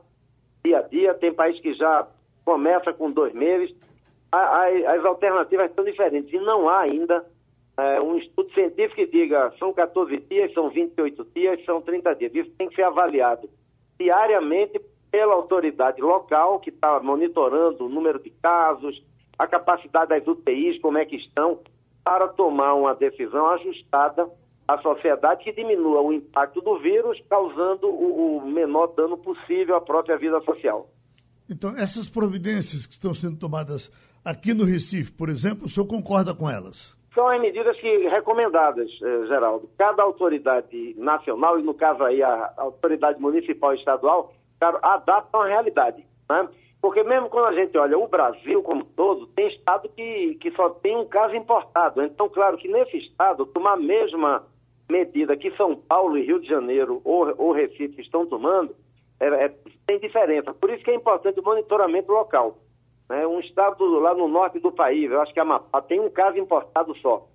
[0.64, 1.14] dia a dia.
[1.14, 2.08] Tem países que já
[2.44, 3.74] começa com dois meses
[4.32, 7.26] as alternativas são diferentes e não há ainda
[7.78, 12.36] é, um estudo científico que diga são 14 dias, são 28 dias, são 30 dias.
[12.36, 13.50] Isso tem que ser avaliado
[14.00, 19.02] diariamente pela autoridade local que está monitorando o número de casos,
[19.40, 21.60] a capacidade das UTIs, como é que estão,
[22.08, 24.30] para tomar uma decisão ajustada
[24.66, 29.82] à sociedade que diminua o impacto do vírus, causando o, o menor dano possível à
[29.82, 30.90] própria vida social.
[31.50, 33.92] Então, essas providências que estão sendo tomadas
[34.24, 36.96] aqui no Recife, por exemplo, o senhor concorda com elas?
[37.14, 39.70] São as medidas que recomendadas, eh, Geraldo.
[39.78, 46.06] Cada autoridade nacional, e no caso aí a autoridade municipal e estadual, adaptam à realidade.
[46.30, 46.48] Né?
[46.82, 50.70] Porque mesmo quando a gente olha o Brasil como todo, tem estado que, que só
[50.70, 52.04] tem um caso importado.
[52.04, 54.46] Então, claro que nesse estado, tomar a mesma
[54.90, 58.76] medida que São Paulo e Rio de Janeiro ou, ou Recife estão tomando,
[59.20, 59.54] é, é,
[59.86, 60.54] tem diferença.
[60.54, 62.58] Por isso que é importante o monitoramento local.
[63.10, 63.26] Né?
[63.26, 66.38] Um estado lá no norte do país, eu acho que a Amapá, tem um caso
[66.38, 67.28] importado só.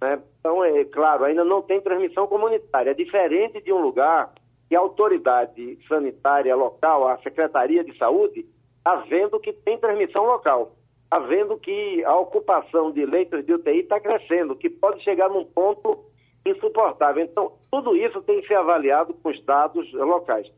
[0.00, 0.20] Né?
[0.40, 2.90] Então, é claro, ainda não tem transmissão comunitária.
[2.90, 4.32] É diferente de um lugar
[4.68, 8.46] que a autoridade sanitária local, a Secretaria de Saúde,
[8.80, 10.72] está vendo que tem transmissão local.
[11.04, 15.44] Está vendo que a ocupação de leitos de UTI está crescendo, que pode chegar num
[15.44, 16.04] ponto
[16.46, 17.22] insuportável.
[17.22, 20.50] Então, tudo isso tem que ser avaliado com os dados locais.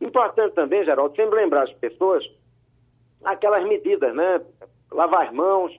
[0.00, 2.24] Importante também, Geraldo, sempre lembrar as pessoas
[3.24, 4.40] aquelas medidas, né?
[4.92, 5.72] Lavar as mãos,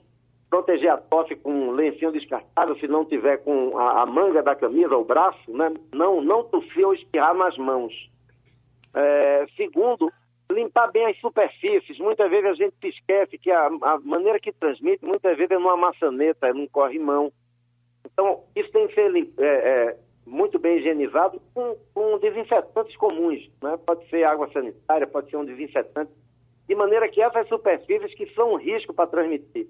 [0.50, 4.56] proteger a tosse com um lencinho descartável, se não tiver com a, a manga da
[4.56, 5.72] camisa, o braço, né?
[5.94, 7.94] Não, não tossir ou espirrar nas mãos.
[8.94, 10.12] É, segundo,
[10.52, 11.98] limpar bem as superfícies.
[11.98, 15.78] Muitas vezes a gente esquece que a, a maneira que transmite, muitas vezes é numa
[15.78, 17.32] maçaneta, é num corrimão.
[18.06, 23.50] Então, isso tem que ser é, é, muito bem higienizado com, com desinfetantes comuns.
[23.62, 23.78] Né?
[23.86, 26.12] Pode ser água sanitária, pode ser um desinfetante,
[26.68, 29.68] de maneira que essas superfícies que são um risco para transmitir.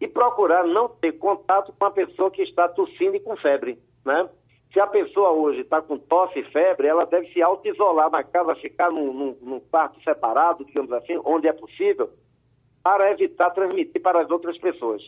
[0.00, 3.78] E procurar não ter contato com a pessoa que está tossindo e com febre.
[4.04, 4.28] Né?
[4.78, 8.54] Se a pessoa hoje está com tosse e febre, ela deve se auto-isolar na casa,
[8.54, 12.08] ficar num, num, num, quarto separado, digamos assim, onde é possível,
[12.80, 15.02] para evitar transmitir para as outras pessoas.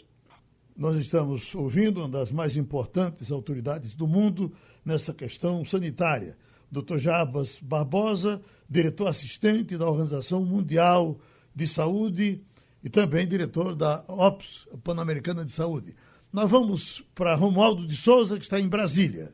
[0.76, 4.50] Nós estamos ouvindo uma das mais importantes autoridades do mundo
[4.84, 6.36] nessa questão sanitária,
[6.68, 6.96] Dr.
[6.96, 11.16] Jabas Barbosa, diretor assistente da Organização Mundial
[11.54, 12.42] de Saúde
[12.82, 15.94] e também diretor da OPS, Pan-Americana de Saúde.
[16.32, 19.32] Nós vamos para Romualdo de Souza, que está em Brasília.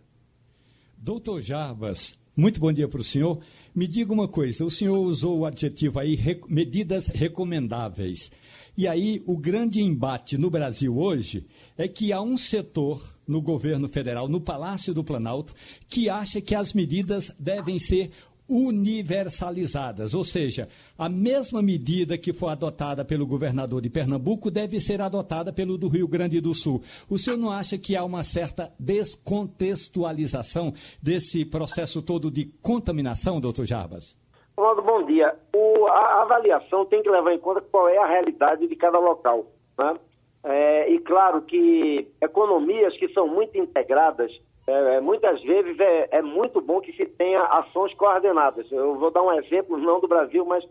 [0.98, 3.38] Doutor Jarbas, muito bom dia para o senhor.
[3.74, 8.30] Me diga uma coisa, o senhor usou o adjetivo aí, medidas recomendáveis.
[8.76, 13.88] E aí, o grande embate no Brasil hoje é que há um setor no governo
[13.88, 15.54] federal, no Palácio do Planalto,
[15.88, 18.10] que acha que as medidas devem ser
[18.48, 25.00] universalizadas, ou seja, a mesma medida que foi adotada pelo governador de Pernambuco deve ser
[25.00, 26.82] adotada pelo do Rio Grande do Sul.
[27.10, 33.66] O senhor não acha que há uma certa descontextualização desse processo todo de contaminação, doutor
[33.66, 34.16] Jarbas?
[34.56, 35.34] Ronaldo, bom dia.
[35.54, 39.46] O, a avaliação tem que levar em conta qual é a realidade de cada local.
[39.78, 39.94] Né?
[40.44, 44.32] É, e claro que economias que são muito integradas
[44.66, 48.70] é, é, muitas vezes é, é, muito bom que se tenha ações coordenadas.
[48.70, 50.64] Eu vou dar um exemplo, não do Brasil, mas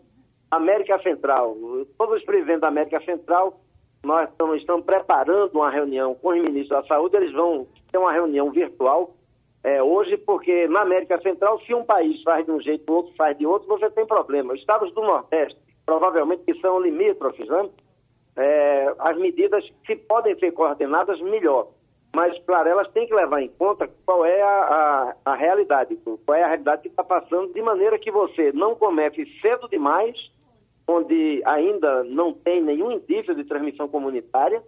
[0.50, 1.56] América Central.
[1.96, 3.58] Todos os presidentes da América Central,
[4.04, 8.12] nós estamos, estamos preparando uma reunião com os ministros da Saúde, eles vão ter uma
[8.12, 9.14] reunião virtual
[9.64, 13.14] é, hoje, porque na América Central, se um país faz de um jeito, o outro
[13.16, 14.52] faz de outro, você tem problema.
[14.52, 17.68] Os estados do Nordeste, provavelmente que são limítrofes, né?
[18.36, 21.68] É, as medidas, se podem ser coordenadas, melhor
[22.16, 26.34] mas, claro, elas têm que levar em conta qual é a, a, a realidade, qual
[26.34, 30.16] é a realidade que está passando, de maneira que você não comece cedo demais,
[30.88, 34.62] onde ainda não tem nenhum indício de transmissão comunitária,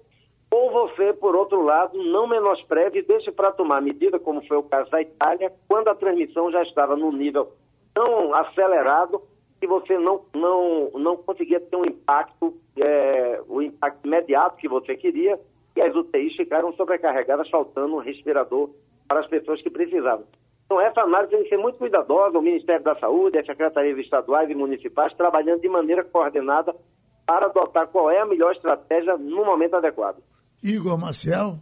[0.51, 4.63] ou você, por outro lado, não menospreze e deixe para tomar medida, como foi o
[4.65, 7.55] caso da Itália, quando a transmissão já estava num nível
[7.95, 9.23] tão acelerado
[9.59, 14.95] que você não, não, não conseguia ter um impacto, é, o impacto imediato que você
[14.95, 15.41] queria,
[15.79, 18.71] e as UTIs ficaram sobrecarregadas, faltando um respirador
[19.07, 20.27] para as pessoas que precisavam.
[20.67, 24.51] Então, essa análise tem que ser muito cuidadosa, o Ministério da Saúde, as secretarias estaduais
[24.51, 26.75] e municipais, trabalhando de maneira coordenada
[27.25, 30.19] para adotar qual é a melhor estratégia no momento adequado.
[30.63, 31.59] Igor Maciel.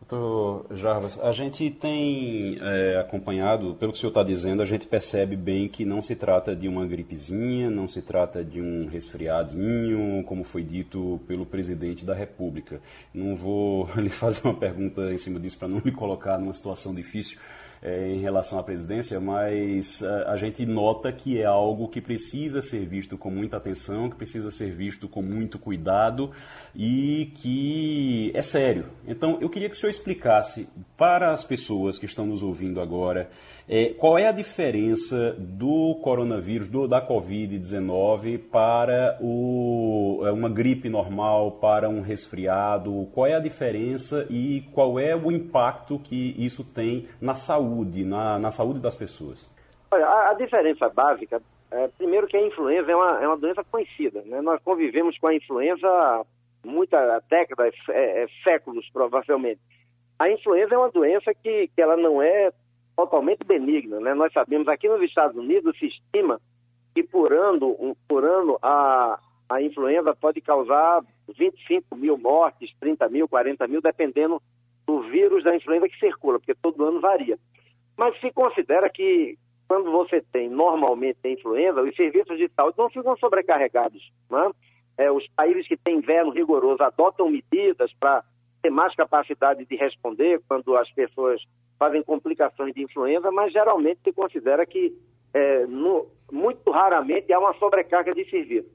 [0.00, 4.86] Doutor Jarvas, a gente tem é, acompanhado, pelo que o senhor está dizendo, a gente
[4.86, 10.22] percebe bem que não se trata de uma gripezinha, não se trata de um resfriadinho,
[10.24, 12.82] como foi dito pelo presidente da República.
[13.14, 16.92] Não vou lhe fazer uma pergunta em cima disso para não lhe colocar numa situação
[16.92, 17.38] difícil,
[17.84, 22.00] é, em relação à presidência, mas a, é, a, gente nota que é algo que
[22.00, 26.30] precisa ser visto com muita atenção, que precisa ser visto com muito cuidado
[26.74, 28.86] e que é sério.
[29.06, 30.66] Então, eu queria que o senhor explicasse
[30.96, 33.28] para as pessoas que estão nos ouvindo agora
[33.66, 40.90] é, qual é a diferença do coronavírus, do, da Covid-19 para o, é, uma gripe
[40.90, 43.08] normal, para um resfriado?
[43.14, 47.73] Qual é a diferença e qual é o impacto que isso tem na saúde,
[48.04, 49.50] na, na saúde das pessoas?
[49.90, 53.64] Olha, a, a diferença básica, é, primeiro que a influenza é uma, é uma doença
[53.64, 54.22] conhecida.
[54.26, 54.40] Né?
[54.40, 56.26] Nós convivemos com a influenza
[56.64, 59.60] muitas décadas, é, é, séculos provavelmente.
[60.18, 62.52] A influenza é uma doença que, que ela não é
[62.96, 64.00] totalmente benigna.
[64.00, 64.14] Né?
[64.14, 66.40] Nós sabemos, aqui nos Estados Unidos se estima
[66.94, 71.02] que por ano, por ano a, a influenza pode causar
[71.36, 74.40] 25 mil mortes, 30 mil, 40 mil, dependendo
[74.86, 77.38] do vírus da influenza que circula, porque todo ano varia.
[77.96, 82.90] Mas se considera que quando você tem normalmente a influenza, os serviços de saúde não
[82.90, 84.12] ficam sobrecarregados.
[84.30, 84.50] Né?
[84.98, 88.22] É, os países que têm inverno rigoroso adotam medidas para
[88.62, 91.42] ter mais capacidade de responder quando as pessoas
[91.78, 94.96] fazem complicações de influenza, mas geralmente se considera que
[95.32, 98.68] é, no, muito raramente há uma sobrecarga de serviço.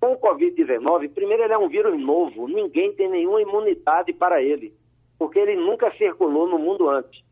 [0.00, 4.72] Com o Covid-19, primeiro ele é um vírus novo, ninguém tem nenhuma imunidade para ele,
[5.18, 7.25] porque ele nunca circulou no mundo antes.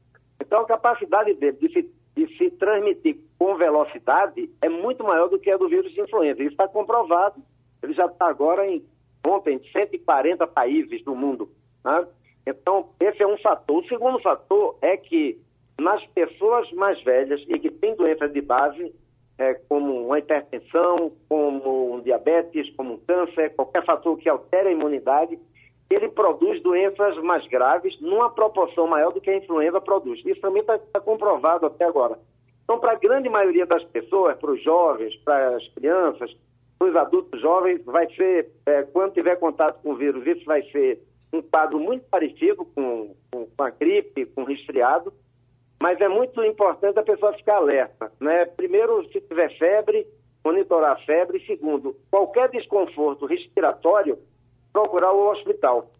[0.46, 5.38] Então a capacidade dele de se, de se transmitir com velocidade é muito maior do
[5.38, 6.42] que a do vírus de influenza.
[6.42, 7.42] Isso está comprovado.
[7.82, 8.84] Ele já está agora em,
[9.26, 11.50] ontem, 140 países do mundo.
[11.84, 12.06] Né?
[12.46, 13.82] Então, esse é um fator.
[13.82, 15.38] O segundo fator é que
[15.78, 18.94] nas pessoas mais velhas e que têm doenças de base,
[19.38, 24.72] é, como uma hipertensão, como um diabetes, como um câncer, qualquer fator que altere a
[24.72, 25.38] imunidade,
[25.90, 30.20] ele produz doenças mais graves numa proporção maior do que a influenza produz.
[30.24, 32.18] Isso também está tá comprovado até agora.
[32.64, 36.34] Então, para a grande maioria das pessoas, para os jovens, para as crianças,
[36.78, 40.62] para os adultos jovens, vai ser, é, quando tiver contato com o vírus, isso vai
[40.70, 41.00] ser
[41.32, 45.12] um quadro muito parecido com, com, com a gripe, com resfriado,
[45.80, 48.10] mas é muito importante a pessoa ficar alerta.
[48.18, 48.46] Né?
[48.46, 50.06] Primeiro, se tiver febre,
[50.44, 51.44] monitorar a febre.
[51.46, 54.18] Segundo, qualquer desconforto respiratório,
[54.74, 55.90] procurar o hospital.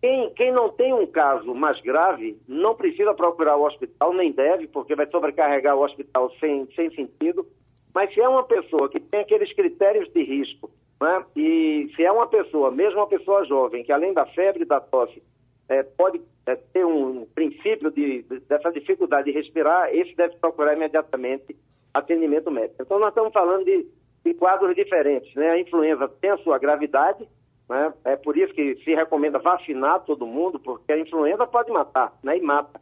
[0.00, 4.66] Quem, quem não tem um caso mais grave não precisa procurar o hospital, nem deve,
[4.66, 7.46] porque vai sobrecarregar o hospital sem, sem sentido.
[7.94, 10.70] Mas se é uma pessoa que tem aqueles critérios de risco,
[11.00, 11.24] né?
[11.36, 14.80] e se é uma pessoa, mesmo uma pessoa jovem, que além da febre e da
[14.80, 15.22] tosse,
[15.68, 20.74] é, pode é, ter um princípio de, de, dessa dificuldade de respirar, esse deve procurar
[20.74, 21.54] imediatamente
[21.94, 22.82] atendimento médico.
[22.82, 23.86] Então, nós estamos falando de,
[24.24, 25.32] de quadros diferentes.
[25.34, 25.50] Né?
[25.50, 27.24] A influenza tem a sua gravidade,
[27.72, 27.92] né?
[28.04, 32.36] É por isso que se recomenda vacinar todo mundo, porque a influenza pode matar, né?
[32.36, 32.80] E mata.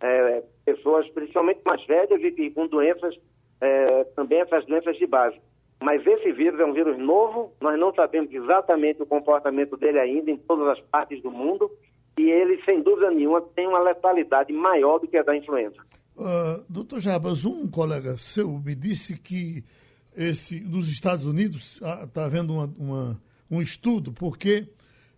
[0.00, 3.14] É, pessoas, principalmente mais velhas e, com doenças,
[3.60, 5.40] é, também essas doenças de base.
[5.80, 10.30] Mas esse vírus é um vírus novo, nós não sabemos exatamente o comportamento dele ainda
[10.30, 11.70] em todas as partes do mundo,
[12.18, 15.76] e ele, sem dúvida nenhuma, tem uma letalidade maior do que a da influenza.
[16.16, 19.64] Uh, doutor Jabas, um colega seu me disse que
[20.16, 23.22] esse, nos Estados Unidos está ah, havendo uma, uma
[23.52, 24.66] um estudo, porque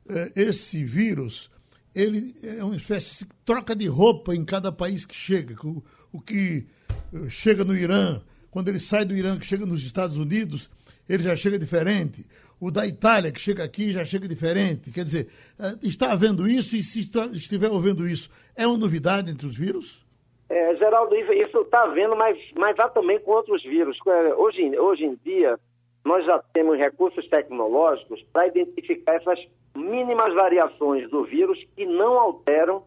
[0.09, 1.49] eh, esse vírus
[1.95, 5.55] ele é uma espécie de troca de roupa em cada país que chega.
[5.64, 5.82] O,
[6.12, 8.20] o que eh, chega no Irã,
[8.51, 10.68] quando ele sai do Irã, que chega nos Estados Unidos,
[11.09, 12.26] ele já chega diferente.
[12.61, 14.91] O da Itália, que chega aqui, já chega diferente.
[14.91, 19.30] Quer dizer, eh, está havendo isso e se está, estiver havendo isso, é uma novidade
[19.30, 20.05] entre os vírus?
[20.49, 23.97] É, Geraldo, isso está havendo, mas, mas há também com outros vírus.
[24.07, 25.59] É, hoje, hoje em dia,
[26.05, 29.38] nós já temos recursos tecnológicos para identificar essas
[29.74, 32.84] mínimas variações do vírus que não alteram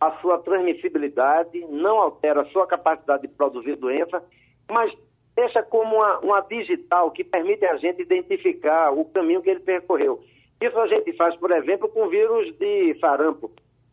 [0.00, 4.22] a sua transmissibilidade, não altera a sua capacidade de produzir doença,
[4.70, 4.92] mas
[5.34, 10.20] deixa como uma, uma digital que permite a gente identificar o caminho que ele percorreu.
[10.60, 13.50] Isso a gente faz, por exemplo, com o vírus de sarampo.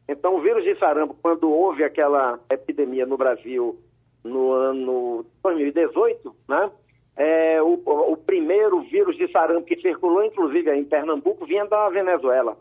[0.07, 3.79] Então, o vírus de sarampo, quando houve aquela epidemia no Brasil
[4.23, 6.71] no ano 2018, né?
[7.19, 12.57] É, o, o, primeiro vírus de sarampo que circulou, inclusive em Pernambuco, vinha da Venezuela.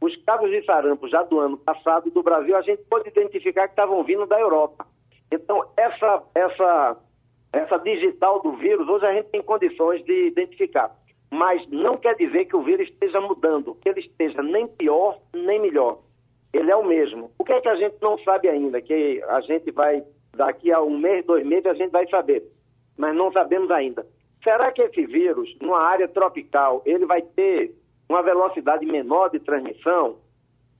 [0.00, 3.72] Os casos de sarampo já do ano passado do Brasil, a gente pôde identificar que
[3.72, 4.86] estavam vindo da Europa.
[5.32, 6.96] Então, essa, essa,
[7.52, 10.94] essa digital do vírus, hoje a gente tem condições de identificar.
[11.28, 15.60] Mas não quer dizer que o vírus esteja mudando, que ele esteja nem pior, nem
[15.60, 15.98] melhor.
[16.52, 17.32] Ele é o mesmo.
[17.36, 18.80] O que é que a gente não sabe ainda?
[18.80, 20.04] Que a gente vai,
[20.36, 22.44] daqui a um mês, dois meses, a gente vai saber
[22.98, 24.04] mas não sabemos ainda.
[24.42, 27.74] Será que esse vírus, numa área tropical, ele vai ter
[28.08, 30.16] uma velocidade menor de transmissão?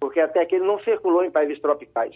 [0.01, 2.15] Porque até aqui ele não circulou em países tropicais.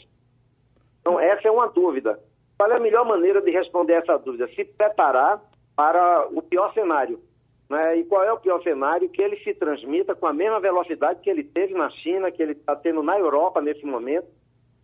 [1.00, 2.18] Então, essa é uma dúvida.
[2.58, 4.48] Qual é a melhor maneira de responder essa dúvida?
[4.54, 5.40] Se preparar
[5.74, 7.20] para o pior cenário.
[7.68, 7.98] Né?
[7.98, 9.08] E qual é o pior cenário?
[9.08, 12.52] Que ele se transmita com a mesma velocidade que ele teve na China, que ele
[12.52, 14.28] está tendo na Europa nesse momento,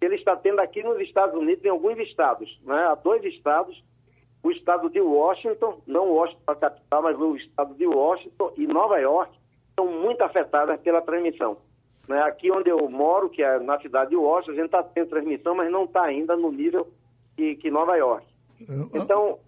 [0.00, 2.58] que ele está tendo aqui nos Estados Unidos, em alguns estados.
[2.64, 2.76] Né?
[2.86, 3.80] Há dois estados
[4.42, 8.98] o estado de Washington, não Washington a capital, mas o estado de Washington e Nova
[8.98, 9.36] York
[9.74, 11.56] são muito afetadas pela transmissão.
[12.08, 12.20] Né?
[12.22, 15.54] Aqui onde eu moro, que é na cidade de Washington, a gente está tendo transmissão,
[15.54, 16.88] mas não está ainda no nível
[17.36, 18.26] que, que Nova York.
[18.94, 19.38] Então,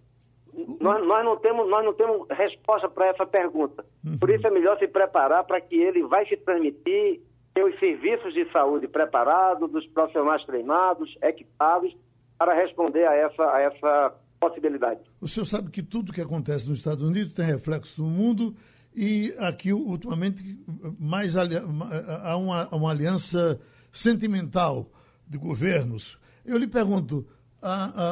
[0.80, 3.84] nós, nós, não temos, nós não temos resposta para essa pergunta.
[4.18, 7.20] Por isso é melhor se preparar para que ele vai se transmitir,
[7.54, 11.96] ter os serviços de saúde preparados, dos profissionais treinados, equipados,
[12.38, 15.00] para responder a essa, a essa possibilidade.
[15.20, 18.56] O senhor sabe que tudo que acontece nos Estados Unidos tem reflexo no mundo
[18.94, 20.58] e aqui, ultimamente,
[20.98, 23.60] mais há uma, uma aliança
[23.92, 24.90] sentimental
[25.28, 26.18] de governos.
[26.44, 27.26] Eu lhe pergunto,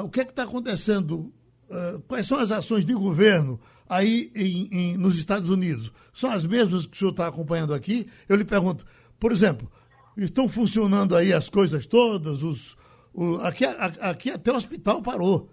[0.04, 1.32] o que é que está acontecendo?
[2.06, 5.92] quais são as ações de governo aí em, em, nos Estados Unidos?
[6.12, 8.06] São as mesmas que o senhor está acompanhando aqui?
[8.28, 8.86] Eu lhe pergunto,
[9.18, 9.70] por exemplo,
[10.16, 12.42] estão funcionando aí as coisas todas?
[12.42, 12.76] Os,
[13.12, 15.50] o, aqui, aqui até o hospital parou.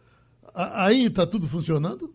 [0.56, 2.14] Aí está tudo funcionando?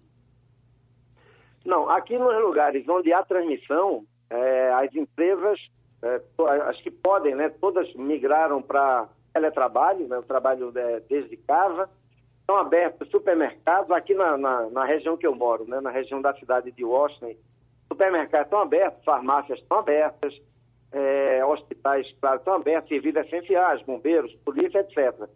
[1.64, 5.60] Não, aqui nos lugares onde há transmissão, é, as empresas,
[6.02, 6.20] é,
[6.66, 11.88] as que podem, né, todas migraram para teletrabalho, né, o trabalho é, desde casa.
[12.40, 16.34] Estão abertos supermercados, aqui na, na, na, região que eu moro, né, na região da
[16.34, 17.34] cidade de Washington,
[17.88, 20.34] supermercados estão abertos, farmácias estão abertas,
[20.92, 25.28] é, hospitais, claro, estão abertos, serviços essenciais, bombeiros, polícia, etc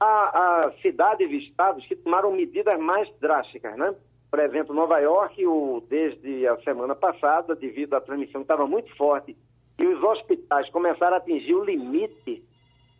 [0.00, 3.94] a, a cidades e estados que tomaram medidas mais drásticas, né?
[4.30, 8.94] Por exemplo, Nova York, o, desde a semana passada, devido à transmissão que estava muito
[8.96, 9.36] forte,
[9.78, 12.44] e os hospitais começaram a atingir o limite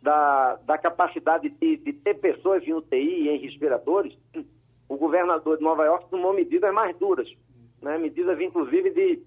[0.01, 4.17] da, da capacidade de, de ter pessoas em UTI e em respiradores,
[4.87, 7.29] o governador de Nova York tomou medidas mais duras,
[7.81, 7.97] né?
[7.97, 9.21] medidas inclusive de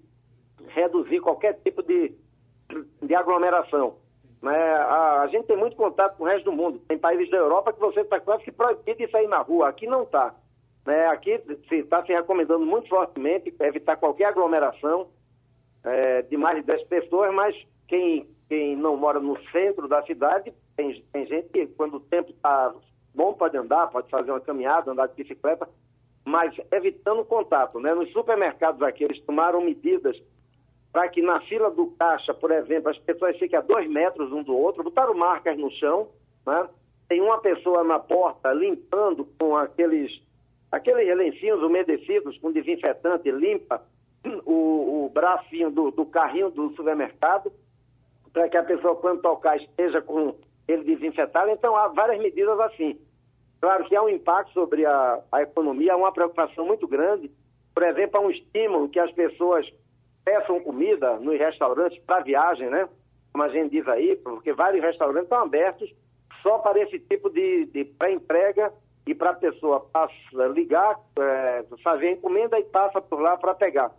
[0.67, 2.13] reduzir qualquer tipo de,
[3.01, 3.95] de aglomeração.
[4.43, 4.53] Né?
[4.53, 6.77] A, a, gente tem muito contato com o resto do mundo.
[6.85, 9.69] Tem países da Europa que você está quase que proibido de sair na rua.
[9.69, 10.35] Aqui não está.
[10.85, 11.07] Né?
[11.07, 11.31] Aqui
[11.69, 15.07] está se, se, recomendando muito fortemente evitar qualquer aglomeração
[15.85, 17.55] é, de mais de 10 pessoas, mas
[17.87, 22.31] quem, quem não mora no centro da cidade, tem, tem gente que quando o tempo
[22.31, 22.73] está
[23.15, 25.69] bom pode andar, pode fazer uma caminhada, andar de bicicleta,
[26.25, 27.79] mas evitando contato.
[27.79, 27.93] Né?
[27.93, 30.21] Nos supermercados aqui, eles tomaram medidas
[30.93, 34.43] para que na fila do caixa, por exemplo, as pessoas fiquem a dois metros um
[34.43, 36.07] do outro, botaram marcas no chão,
[36.45, 36.69] né?
[37.09, 40.21] tem uma pessoa na porta limpando com aqueles,
[40.71, 43.83] aqueles lencinhos umedecidos com desinfetante, limpa
[44.45, 47.51] o, o bracinho do, do carrinho do supermercado,
[48.31, 50.35] para que a pessoa, quando tocar, esteja com
[50.67, 51.49] ele desinfetado.
[51.49, 52.99] Então, há várias medidas assim.
[53.59, 57.31] Claro que há um impacto sobre a, a economia, há uma preocupação muito grande.
[57.73, 59.67] Por exemplo, há um estímulo que as pessoas
[60.23, 62.87] peçam comida nos restaurantes para viagem, né?
[63.31, 65.93] Como a gente diz aí, porque vários restaurantes estão abertos
[66.41, 68.71] só para esse tipo de, de pré-entrega
[69.05, 70.13] e para a pessoa passa,
[70.53, 73.91] ligar, é, fazer a encomenda e passa por lá para pegar.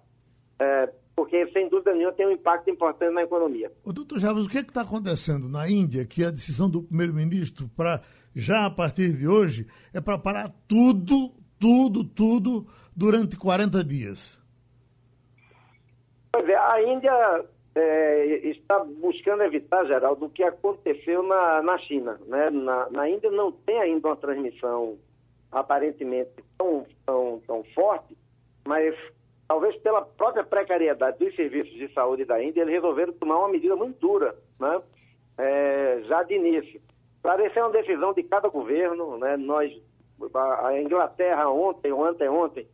[0.58, 3.70] É, porque, sem dúvida nenhuma, tem um impacto importante na economia.
[3.84, 7.68] O doutor Chaves, o que é está acontecendo na Índia, que a decisão do primeiro-ministro
[7.76, 8.02] para,
[8.34, 12.66] já a partir de hoje, é para parar tudo, tudo, tudo,
[12.96, 14.43] durante 40 dias?
[16.52, 22.20] A Índia é, está buscando evitar, Geraldo, o que aconteceu na, na China.
[22.26, 22.50] Né?
[22.50, 24.98] Na, na Índia não tem ainda uma transmissão
[25.50, 28.16] aparentemente tão, tão, tão forte,
[28.66, 28.94] mas
[29.46, 33.76] talvez pela própria precariedade dos serviços de saúde da Índia, eles resolveram tomar uma medida
[33.76, 34.82] muito dura, né?
[35.36, 36.80] É, já de início.
[37.24, 39.36] Essa é uma decisão de cada governo, né?
[39.36, 39.72] Nós,
[40.34, 42.66] a Inglaterra ontem ou anteontem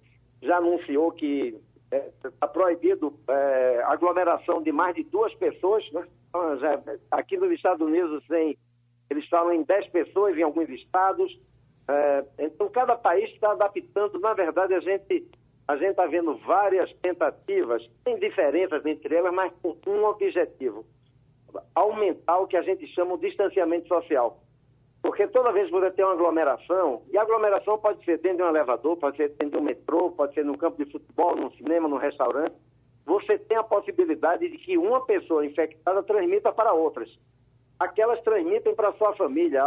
[0.42, 1.58] já anunciou que
[1.90, 6.06] está é, tá proibido é, aglomeração de mais de duas pessoas, né?
[6.28, 6.58] Então,
[7.10, 8.56] aqui nos Estados Unidos tem,
[9.10, 11.36] eles falam em 10 pessoas em alguns estados,
[11.88, 15.26] é, então cada país está adaptando, na verdade a gente
[15.66, 20.84] a gente está vendo várias tentativas, tem diferenças entre elas, mas com um objetivo:
[21.74, 24.40] aumentar o que a gente chama de distanciamento social.
[25.02, 28.42] Porque toda vez que você tem uma aglomeração, e a aglomeração pode ser dentro de
[28.44, 31.50] um elevador, pode ser dentro de um metrô, pode ser no campo de futebol, no
[31.52, 32.54] cinema, no restaurante,
[33.06, 37.10] você tem a possibilidade de que uma pessoa infectada transmita para outras
[37.80, 39.64] aquelas transmitem para sua família.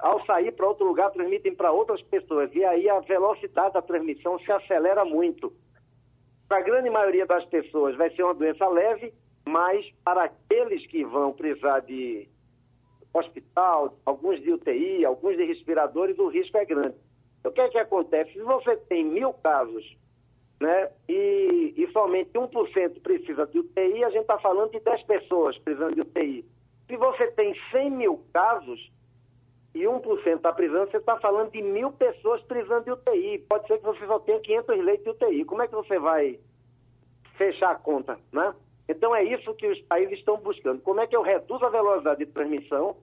[0.00, 2.50] Ao sair para outro lugar, transmitem para outras pessoas.
[2.54, 5.52] E aí a velocidade da transmissão se acelera muito.
[6.48, 9.12] Para a grande maioria das pessoas vai ser uma doença leve,
[9.46, 12.28] mas para aqueles que vão precisar de
[13.12, 16.96] hospital, alguns de UTI, alguns de respiradores, o risco é grande.
[17.40, 18.32] Então, o que é que acontece?
[18.32, 19.96] Se você tem mil casos
[20.60, 25.58] né, e, e somente 1% precisa de UTI, a gente está falando de 10 pessoas
[25.58, 26.44] precisando de UTI.
[26.86, 28.90] Se você tem 100 mil casos
[29.74, 33.38] e 1% está precisando, você está falando de mil pessoas precisando de UTI.
[33.48, 35.44] Pode ser que você só tenha 500 leitos de UTI.
[35.44, 36.38] Como é que você vai
[37.36, 38.54] fechar a conta, né?
[38.92, 40.80] Então é isso que os países estão buscando.
[40.80, 42.96] Como é que eu reduzo a velocidade de transmissão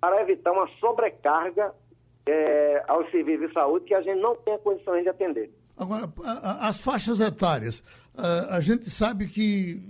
[0.00, 1.72] para evitar uma sobrecarga
[2.26, 5.50] é, aos serviços de saúde que a gente não tem condições de atender.
[5.76, 6.12] Agora,
[6.60, 7.82] as faixas etárias,
[8.50, 9.80] a gente sabe que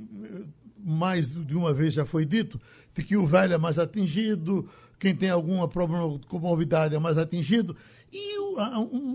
[0.79, 2.61] mais de uma vez já foi dito,
[2.95, 7.19] de que o velho é mais atingido, quem tem alguma problema com morbidade é mais
[7.19, 7.77] atingido,
[8.13, 8.39] e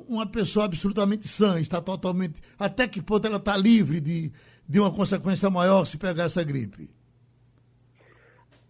[0.07, 2.41] uma pessoa absolutamente sã está totalmente.
[2.57, 4.31] Até que ponto ela está livre de,
[4.67, 6.89] de uma consequência maior se pegar essa gripe?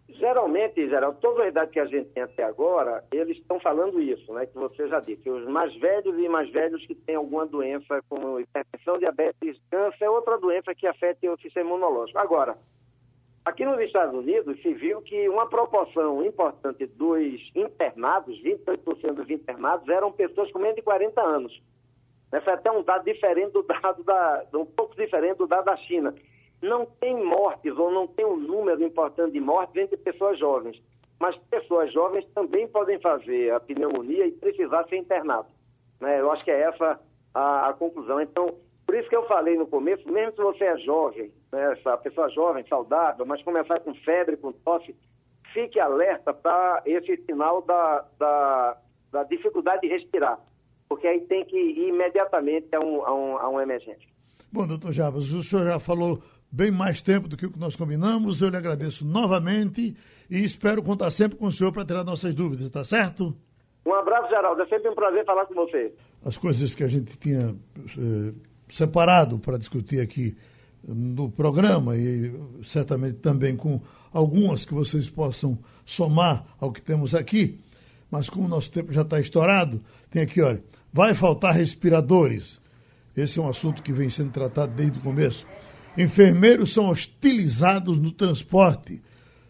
[0.10, 4.34] Geralmente, geral, toda a idade que a gente tem até agora, eles estão falando isso,
[4.34, 4.48] né?
[4.48, 5.30] Que você já disse.
[5.30, 10.40] Os mais velhos e mais velhos que têm alguma doença como hipertensão, diabetes, câncer, outra
[10.40, 12.18] doença que afeta o sistema imunológico.
[12.18, 12.58] Agora,
[13.48, 19.88] Aqui nos Estados Unidos se viu que uma proporção importante dos internados, 28% dos internados,
[19.88, 21.64] eram pessoas com menos de 40 anos.
[22.34, 24.46] Esse é até um dado diferente do dado da.
[24.54, 26.14] um pouco diferente do dado da China.
[26.62, 30.82] Não tem mortes ou não tem um número importante de mortes entre pessoas jovens.
[31.20, 35.48] Mas pessoas jovens também podem fazer a pneumonia e precisar ser internado.
[36.00, 36.20] Né?
[36.20, 37.00] Eu acho que é essa
[37.34, 38.22] a, a conclusão.
[38.22, 38.56] Então,
[38.86, 42.30] por isso que eu falei no começo, mesmo se você é jovem, né, essa pessoa
[42.30, 44.96] jovem, saudável, mas começar com febre, com tosse,
[45.54, 48.78] fique alerta para esse sinal da, da,
[49.12, 50.40] da, dificuldade de respirar.
[50.88, 54.08] Porque aí tem que ir imediatamente a, um, a, um, a emergência.
[54.52, 56.22] Bom, doutor Jabas, o senhor já falou
[56.52, 58.42] bem mais tempo do que o que nós combinamos.
[58.42, 59.96] Eu lhe agradeço novamente
[60.30, 63.36] e espero contar sempre com o senhor para tirar nossas dúvidas, tá certo?
[63.86, 64.62] Um abraço, Geraldo.
[64.62, 65.94] É sempre um prazer falar com você.
[66.24, 68.34] As coisas que a gente tinha eh,
[68.70, 70.36] separado para discutir aqui
[70.84, 72.34] no programa e
[72.64, 73.82] certamente também com
[74.14, 77.60] algumas que vocês possam somar ao que temos aqui,
[78.10, 82.60] mas como o nosso tempo já está estourado, tem aqui, olha, vai faltar respiradores.
[83.16, 85.46] Esse é um assunto que vem sendo tratado desde o começo.
[85.98, 89.02] Enfermeiros são hostilizados no transporte.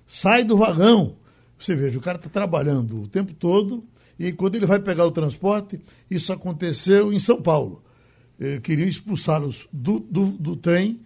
[0.07, 1.17] Sai do vagão.
[1.59, 3.83] Você veja, o cara está trabalhando o tempo todo
[4.17, 5.79] e quando ele vai pegar o transporte,
[6.09, 7.83] isso aconteceu em São Paulo.
[8.39, 11.01] Eh, queriam expulsá-los do, do, do trem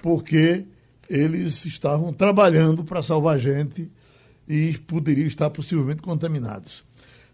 [0.00, 0.64] porque
[1.08, 3.90] eles estavam trabalhando para salvar gente
[4.48, 6.84] e poderiam estar possivelmente contaminados.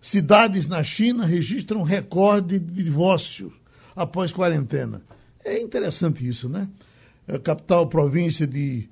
[0.00, 3.52] Cidades na China registram recorde de divórcio
[3.94, 5.02] após quarentena.
[5.44, 6.68] É interessante isso, né?
[7.26, 8.88] A capital província de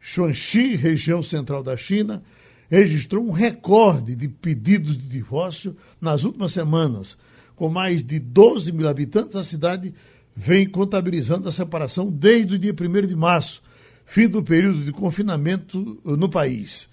[0.00, 2.22] Shuangxi, região central da China,
[2.70, 7.16] registrou um recorde de pedidos de divórcio nas últimas semanas.
[7.54, 9.94] Com mais de 12 mil habitantes, a cidade
[10.34, 13.62] vem contabilizando a separação desde o dia 1 de março,
[14.04, 16.88] fim do período de confinamento no país.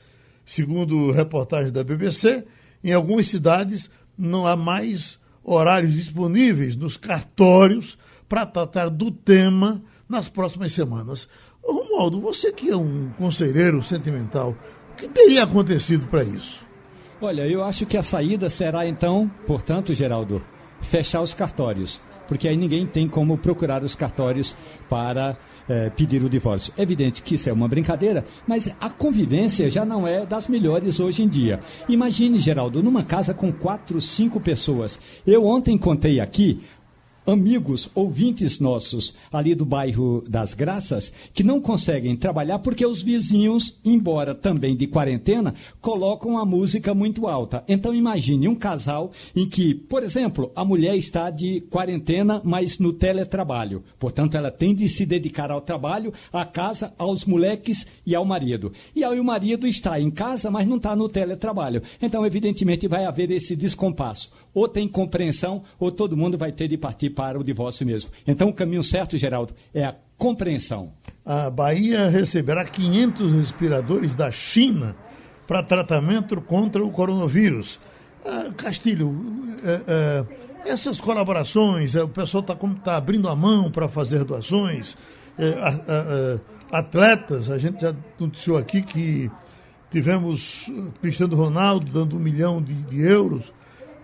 [0.46, 2.46] Segundo reportagem da BBC,
[2.84, 10.30] em algumas cidades não há mais horários disponíveis nos cartórios para tratar do tema nas
[10.30, 11.28] próximas semanas.
[11.64, 14.56] Romualdo, você que é um conselheiro sentimental,
[14.92, 16.66] o que teria acontecido para isso?
[17.22, 20.44] Olha, eu acho que a saída será então, portanto, Geraldo,
[20.82, 24.56] fechar os cartórios, porque aí ninguém tem como procurar os cartórios
[24.90, 25.38] para
[25.68, 26.74] é, pedir o divórcio.
[26.78, 31.00] É evidente que isso é uma brincadeira, mas a convivência já não é das melhores
[31.00, 31.60] hoje em dia.
[31.88, 35.00] Imagine, Geraldo, numa casa com quatro, cinco pessoas.
[35.26, 36.62] Eu ontem contei aqui
[37.26, 43.80] amigos, ouvintes nossos ali do bairro das Graças, que não conseguem trabalhar porque os vizinhos,
[43.84, 47.64] embora também de quarentena, colocam a música muito alta.
[47.68, 52.92] Então imagine um casal em que, por exemplo, a mulher está de quarentena, mas no
[52.92, 53.84] teletrabalho.
[53.98, 58.72] Portanto, ela tem de se dedicar ao trabalho, à casa, aos moleques e ao marido.
[58.96, 61.82] E aí o marido está em casa, mas não está no teletrabalho.
[62.02, 66.78] Então, evidentemente, vai haver esse descompasso ou tem compreensão, ou todo mundo vai ter de
[66.78, 68.12] partir para o divórcio mesmo.
[68.28, 70.94] Então, o caminho certo, Geraldo, é a compreensão.
[71.26, 74.96] A Bahia receberá 500 respiradores da China
[75.48, 77.80] para tratamento contra o coronavírus.
[78.26, 79.14] Ah, Castilho,
[79.64, 79.82] é,
[80.66, 84.96] é, essas colaborações, é, o pessoal está tá abrindo a mão para fazer doações.
[86.72, 89.32] atletas, a gente já noticiou aqui que
[89.92, 93.52] tivemos Cristiano Ronaldo dando um milhão de, de euros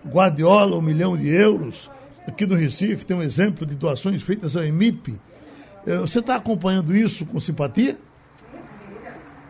[0.06, 1.90] Guardiola, um milhão de euros.
[2.26, 5.18] Aqui no Recife tem um exemplo de doações feitas ao EMIP.
[5.86, 7.98] Eh, você está acompanhando isso com simpatia?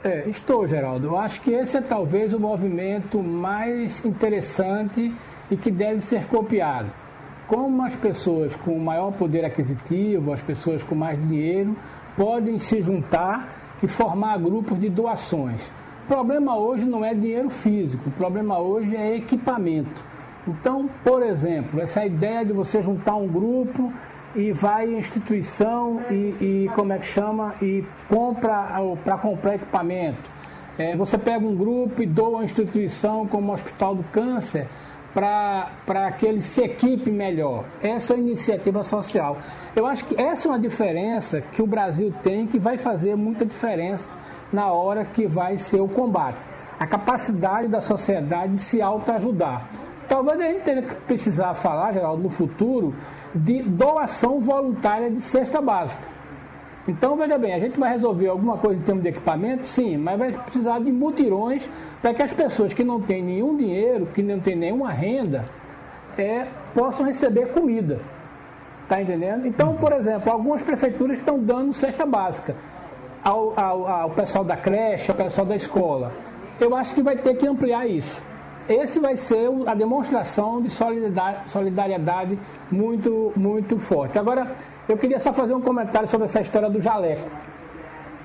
[0.03, 1.09] É, estou, Geraldo.
[1.09, 5.13] Eu acho que esse é talvez o movimento mais interessante
[5.51, 6.91] e que deve ser copiado.
[7.47, 11.77] Como as pessoas com maior poder aquisitivo, as pessoas com mais dinheiro,
[12.17, 15.61] podem se juntar e formar grupos de doações.
[16.05, 20.10] O problema hoje não é dinheiro físico, o problema hoje é equipamento.
[20.51, 23.93] Então, por exemplo, essa ideia de você juntar um grupo
[24.35, 26.15] e vai em instituição e,
[26.65, 28.69] e como é que chama e compra
[29.05, 30.31] para comprar equipamento.
[30.79, 34.67] É, você pega um grupo e doa a instituição como o Hospital do Câncer
[35.13, 37.65] para que ele se equipe melhor.
[37.83, 39.39] Essa é a iniciativa social.
[39.75, 43.45] Eu acho que essa é uma diferença que o Brasil tem que vai fazer muita
[43.45, 44.09] diferença
[44.53, 46.39] na hora que vai ser o combate.
[46.79, 49.69] A capacidade da sociedade de se autoajudar.
[50.11, 52.93] Talvez a gente tenha que precisar falar, Geraldo, no futuro,
[53.33, 56.03] de doação voluntária de cesta básica.
[56.89, 59.69] Então, veja bem, a gente vai resolver alguma coisa em termos de equipamento?
[59.69, 61.71] Sim, mas vai precisar de mutirões
[62.03, 65.45] para que as pessoas que não têm nenhum dinheiro, que não têm nenhuma renda,
[66.19, 68.01] é, possam receber comida.
[68.83, 69.47] Está entendendo?
[69.47, 72.57] Então, por exemplo, algumas prefeituras estão dando cesta básica
[73.23, 76.13] ao, ao, ao pessoal da creche, ao pessoal da escola.
[76.59, 78.29] Eu acho que vai ter que ampliar isso
[78.71, 82.39] esse vai ser a demonstração de solidariedade
[82.71, 84.19] muito, muito forte.
[84.19, 84.55] Agora,
[84.89, 87.29] eu queria só fazer um comentário sobre essa história do jaleco.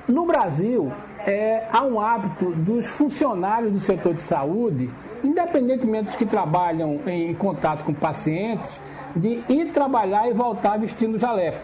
[0.07, 0.91] No Brasil,
[1.25, 4.89] é, há um hábito dos funcionários do setor de saúde,
[5.23, 8.79] independentemente dos que trabalham em contato com pacientes,
[9.15, 11.59] de ir trabalhar e voltar vestindo jaleco.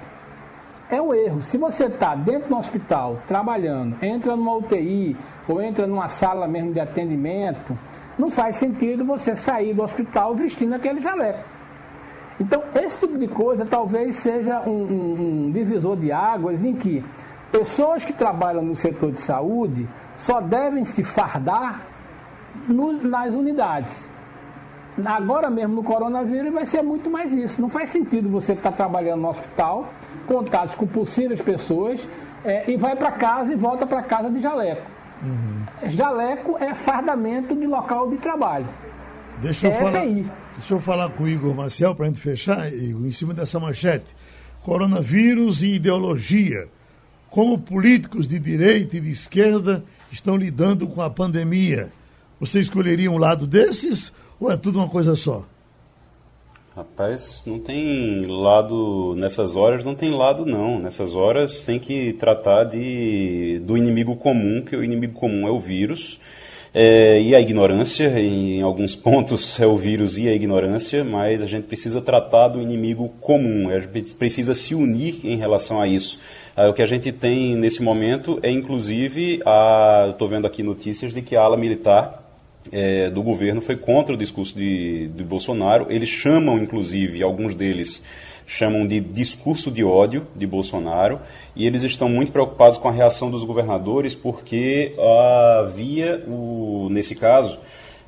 [0.89, 1.41] É um erro.
[1.43, 5.15] Se você está dentro do hospital, trabalhando, entra numa UTI
[5.47, 7.77] ou entra numa sala mesmo de atendimento,
[8.17, 11.43] não faz sentido você sair do hospital vestindo aquele jaleco.
[12.39, 17.03] Então, esse tipo de coisa talvez seja um, um, um divisor de águas em que
[17.51, 19.87] pessoas que trabalham no setor de saúde
[20.17, 21.81] só devem se fardar
[22.67, 24.09] no, nas unidades.
[25.05, 27.61] Agora mesmo no coronavírus vai ser muito mais isso.
[27.61, 29.89] Não faz sentido você estar trabalhando no hospital,
[30.27, 32.07] contatos com possíveis pessoas,
[32.43, 34.81] é, e vai para casa e volta para casa de jaleco.
[35.23, 35.60] Uhum.
[35.87, 38.67] Jaleco é fardamento de local de trabalho.
[39.41, 40.05] Deixa eu, é falar,
[40.57, 43.59] deixa eu falar com o Igor Marcel para a gente fechar, Igor, em cima dessa
[43.59, 44.05] manchete.
[44.63, 46.67] Coronavírus e ideologia.
[47.29, 51.91] Como políticos de direita e de esquerda estão lidando com a pandemia?
[52.39, 55.45] Você escolheria um lado desses ou é tudo uma coisa só?
[56.81, 60.79] Rapaz, não tem lado nessas horas, não tem lado não.
[60.79, 65.59] Nessas horas tem que tratar de do inimigo comum, que o inimigo comum é o
[65.59, 66.19] vírus.
[66.73, 71.45] É, e a ignorância, em alguns pontos é o vírus e a ignorância, mas a
[71.45, 76.19] gente precisa tratar do inimigo comum, a gente precisa se unir em relação a isso.
[76.57, 79.39] É, o que a gente tem nesse momento é, inclusive,
[80.09, 82.20] estou vendo aqui notícias de que a ala militar
[82.71, 85.87] é, do governo foi contra o discurso de, de Bolsonaro.
[85.89, 88.03] Eles chamam, inclusive, alguns deles
[88.45, 91.21] chamam de discurso de ódio de Bolsonaro
[91.55, 94.93] e eles estão muito preocupados com a reação dos governadores porque
[95.61, 97.57] havia, o, nesse caso,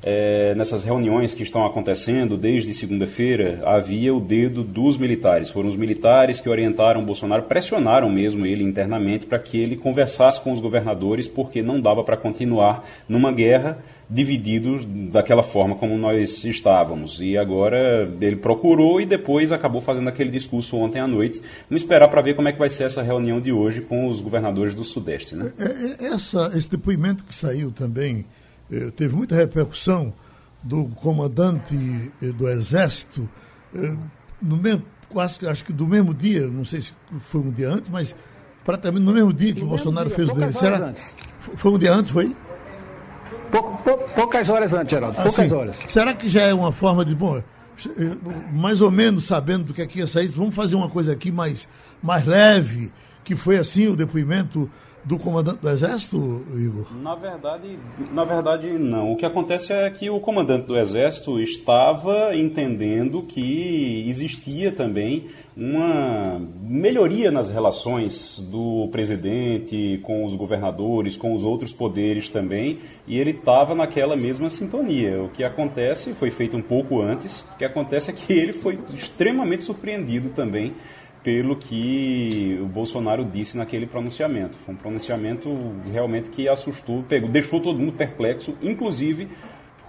[0.06, 5.48] é, nessas reuniões que estão acontecendo desde segunda-feira, havia o dedo dos militares.
[5.48, 10.52] Foram os militares que orientaram Bolsonaro, pressionaram mesmo ele internamente para que ele conversasse com
[10.52, 13.78] os governadores, porque não dava para continuar numa guerra
[14.08, 17.20] divididos daquela forma como nós estávamos.
[17.20, 21.40] E agora ele procurou e depois acabou fazendo aquele discurso ontem à noite.
[21.68, 24.20] Vamos esperar para ver como é que vai ser essa reunião de hoje com os
[24.20, 25.34] governadores do Sudeste.
[25.34, 25.52] Né?
[25.58, 28.24] É, é, essa, esse depoimento que saiu também
[28.70, 30.12] eh, teve muita repercussão
[30.62, 31.74] do comandante
[32.22, 33.28] eh, do Exército,
[33.74, 33.96] eh,
[34.40, 36.92] no mesmo, quase, acho que do mesmo dia, não sei se
[37.28, 38.14] foi um dia antes, mas
[38.64, 40.52] praticamente no mesmo dia que o Bolsonaro dia, fez o dele.
[40.52, 40.88] Será?
[40.88, 41.16] Antes.
[41.56, 42.34] Foi um dia antes, foi?
[43.50, 45.16] Pouco, pou, poucas horas antes, Geraldo.
[45.16, 45.76] Poucas assim, horas.
[45.88, 47.42] Será que já é uma forma de, bom,
[48.52, 51.68] mais ou menos sabendo do que aqui ia sair, vamos fazer uma coisa aqui mais,
[52.02, 52.92] mais leve,
[53.22, 54.70] que foi assim o depoimento
[55.04, 56.86] do comandante do Exército, Igor?
[57.02, 57.78] Na verdade,
[58.12, 59.12] na verdade, não.
[59.12, 65.26] O que acontece é que o comandante do Exército estava entendendo que existia também
[65.56, 73.18] uma melhoria nas relações do presidente com os governadores, com os outros poderes também, e
[73.18, 75.22] ele estava naquela mesma sintonia.
[75.22, 78.78] O que acontece, foi feito um pouco antes, o que acontece é que ele foi
[78.94, 80.74] extremamente surpreendido também
[81.24, 84.58] pelo que o Bolsonaro disse naquele pronunciamento.
[84.64, 85.50] Foi um pronunciamento
[85.90, 89.30] realmente que assustou, pegou, deixou todo mundo perplexo, inclusive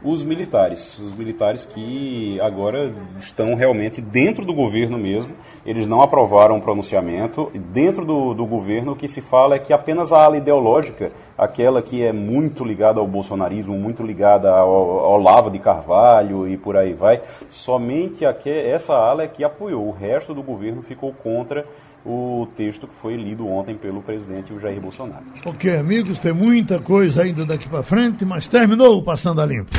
[0.03, 0.99] os militares.
[0.99, 5.33] Os militares que agora estão realmente dentro do governo mesmo,
[5.65, 7.51] eles não aprovaram o pronunciamento.
[7.53, 11.81] Dentro do, do governo, o que se fala é que apenas a ala ideológica, aquela
[11.81, 16.77] que é muito ligada ao bolsonarismo, muito ligada ao, ao Olavo de Carvalho e por
[16.77, 19.87] aí vai, somente aqui, essa ala é que apoiou.
[19.87, 21.65] O resto do governo ficou contra
[22.06, 25.24] o texto que foi lido ontem pelo presidente Jair Bolsonaro.
[25.43, 29.72] Ok, amigos, tem muita coisa ainda daqui para frente, mas terminou o Passando a Limpo.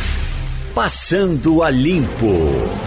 [0.75, 2.87] Passando a Limpo.